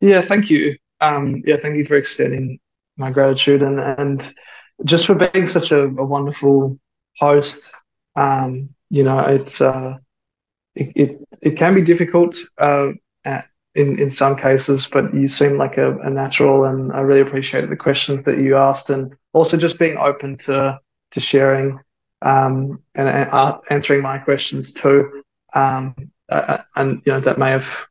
[0.00, 0.76] Yeah, thank you.
[1.02, 2.58] Um, yeah, thank you for extending
[2.96, 4.32] my gratitude and and
[4.84, 6.78] just for being such a, a wonderful
[7.18, 7.74] host.
[8.16, 9.98] Um, you know, it's uh,
[10.74, 12.92] it, it, it can be difficult uh,
[13.74, 17.70] in in some cases, but you seem like a, a natural, and I really appreciated
[17.70, 20.78] the questions that you asked, and also just being open to
[21.12, 21.78] to sharing
[22.22, 25.22] um, and, uh, answering my questions too.
[25.54, 25.94] Um,
[26.28, 27.88] uh, and you know that may have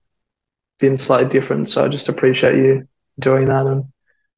[0.80, 2.88] been slightly different, so I just appreciate you
[3.20, 3.68] doing that.
[3.68, 3.86] And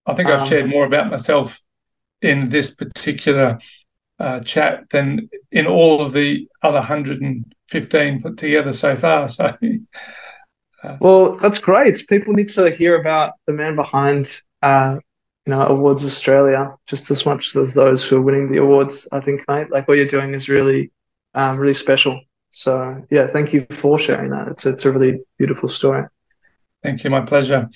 [0.06, 1.62] I think I've um, shared more about myself
[2.22, 3.60] in this particular
[4.20, 9.28] uh, chat than in all of the other 115 put together so far.
[9.28, 9.46] So,
[10.84, 12.02] uh, well, that's great.
[12.08, 14.98] People need to hear about the man behind, uh,
[15.46, 19.08] you know, Awards Australia just as much as those who are winning the awards.
[19.12, 20.92] I think, mate, like what you're doing is really,
[21.34, 22.22] um, really special.
[22.52, 24.50] So, yeah, thank you for sharing that.
[24.50, 26.06] It's it's a really beautiful story.
[26.84, 27.10] Thank you.
[27.10, 27.70] My pleasure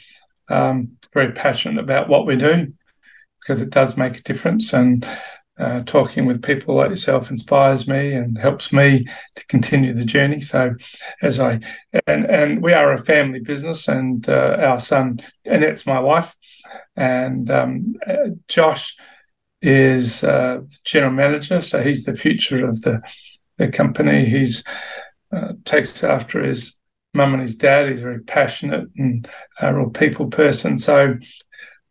[0.49, 2.73] um, very passionate about what we do
[3.40, 4.73] because it does make a difference.
[4.73, 5.06] And
[5.57, 9.06] uh, talking with people like yourself inspires me and helps me
[9.36, 10.41] to continue the journey.
[10.41, 10.76] So,
[11.22, 11.61] as I
[12.07, 16.36] and and we are a family business, and uh, our son Annette's my wife,
[16.98, 18.98] and um, uh, Josh
[19.61, 21.61] is uh, general manager.
[21.61, 23.02] So he's the future of the
[23.57, 24.26] the company.
[24.26, 24.61] He's
[25.32, 26.74] uh, takes after his
[27.16, 27.90] mum and his dad.
[27.90, 29.28] He's very passionate and
[29.60, 30.78] a real people person.
[30.78, 31.16] So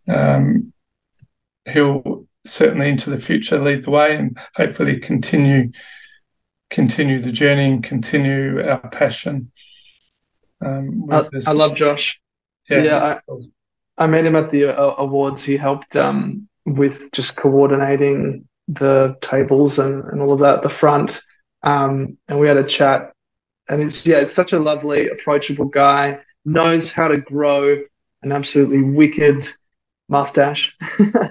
[0.08, 0.72] um,
[1.64, 5.72] he'll certainly into the future lead the way and hopefully continue
[6.70, 9.52] continue the journey and continue our passion.
[10.60, 12.20] Um, I, I, love Josh.
[12.68, 15.44] Yeah, yeah I, I met him at the uh, awards.
[15.44, 20.68] He helped um, with just coordinating the tables and, and all of that at the
[20.68, 21.22] front.
[21.62, 23.13] Um, and we had a chat
[23.68, 26.20] and he's yeah, such a lovely, approachable guy.
[26.44, 27.78] Knows how to grow
[28.22, 29.46] an absolutely wicked
[30.08, 30.76] mustache,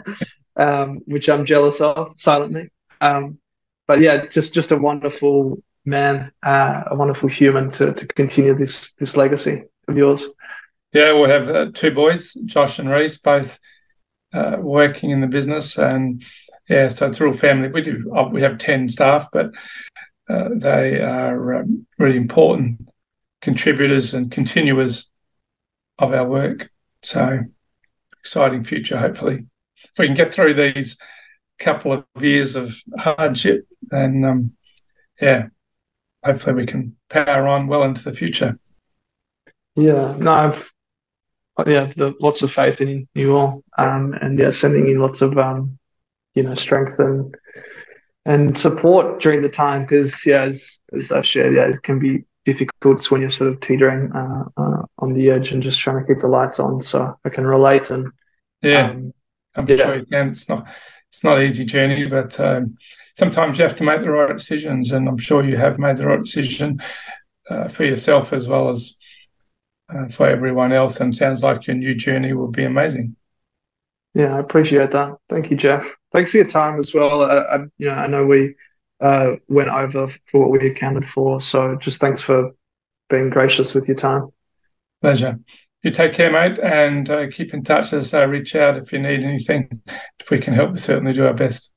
[0.55, 2.72] um, which I'm jealous of silently.
[3.01, 3.38] Um,
[3.88, 8.93] but yeah, just just a wonderful man, uh, a wonderful human to to continue this
[8.95, 10.26] this legacy of yours.
[10.93, 13.60] Yeah, we have uh, two boys, Josh and Reese, both
[14.34, 16.23] uh, working in the business, and
[16.69, 17.68] yeah, so it's a real family.
[17.68, 19.51] We do we have ten staff, but
[20.29, 22.87] uh, they are um, really important
[23.41, 25.09] contributors and continuers
[25.99, 26.71] of our work.
[27.01, 27.41] So
[28.19, 29.45] exciting future, hopefully.
[29.83, 30.97] If we can get through these
[31.59, 34.53] couple of years of hardship, then um,
[35.21, 35.47] yeah,
[36.23, 38.57] hopefully we can power on well into the future.
[39.75, 40.73] Yeah, no, I've
[41.67, 45.37] yeah, the, lots of faith in you all, um, and yeah, sending in lots of
[45.37, 45.77] um,
[46.33, 47.35] you know strength and
[48.25, 52.23] and support during the time because yeah, as, as I've shared, yeah, it can be
[52.45, 56.07] difficult when you're sort of teetering uh, uh, on the edge and just trying to
[56.07, 56.79] keep the lights on.
[56.79, 58.11] So I can relate and
[58.61, 59.13] yeah, um,
[59.55, 59.77] I'm yeah.
[59.77, 60.29] sure you can.
[60.29, 60.67] It's not
[61.11, 62.77] it's not an easy journey, but um,
[63.15, 66.07] sometimes you have to make the right decisions, and I'm sure you have made the
[66.07, 66.81] right decision
[67.49, 68.97] uh, for yourself as well as
[69.93, 70.99] uh, for everyone else.
[70.99, 73.15] And sounds like your new journey will be amazing.
[74.15, 75.17] Yeah, I appreciate that.
[75.29, 75.97] Thank you, Geoff.
[76.14, 77.23] Thanks for your time as well.
[77.23, 78.56] Uh, I, you know, I know we
[79.02, 82.52] uh, went over for what we accounted for, so just thanks for
[83.10, 84.30] being gracious with your time.
[85.02, 85.40] Pleasure.
[85.81, 88.99] You take care, mate, and uh, keep in touch as I reach out if you
[88.99, 89.81] need anything.
[90.19, 91.72] If we can help, we certainly do our best.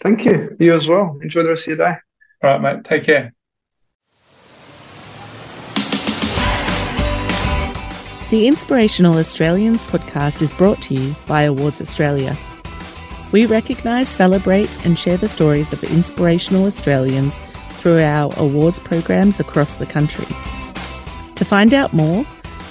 [0.00, 0.48] Thank you.
[0.58, 1.18] You as well.
[1.20, 1.94] Enjoy the rest of your day.
[2.42, 2.84] All right, mate.
[2.84, 3.34] Take care.
[8.30, 12.36] The Inspirational Australians podcast is brought to you by Awards Australia.
[13.34, 17.40] We recognise, celebrate, and share the stories of inspirational Australians
[17.70, 20.26] through our awards programs across the country.
[21.34, 22.24] To find out more,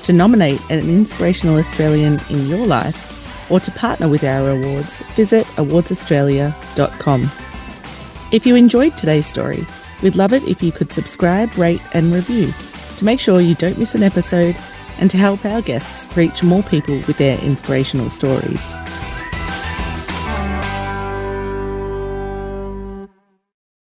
[0.03, 5.45] To nominate an inspirational Australian in your life or to partner with our awards, visit
[5.57, 7.21] awardsaustralia.com.
[8.31, 9.67] If you enjoyed today's story,
[10.01, 12.53] we'd love it if you could subscribe, rate, and review
[12.97, 14.55] to make sure you don't miss an episode
[14.97, 18.82] and to help our guests reach more people with their inspirational stories.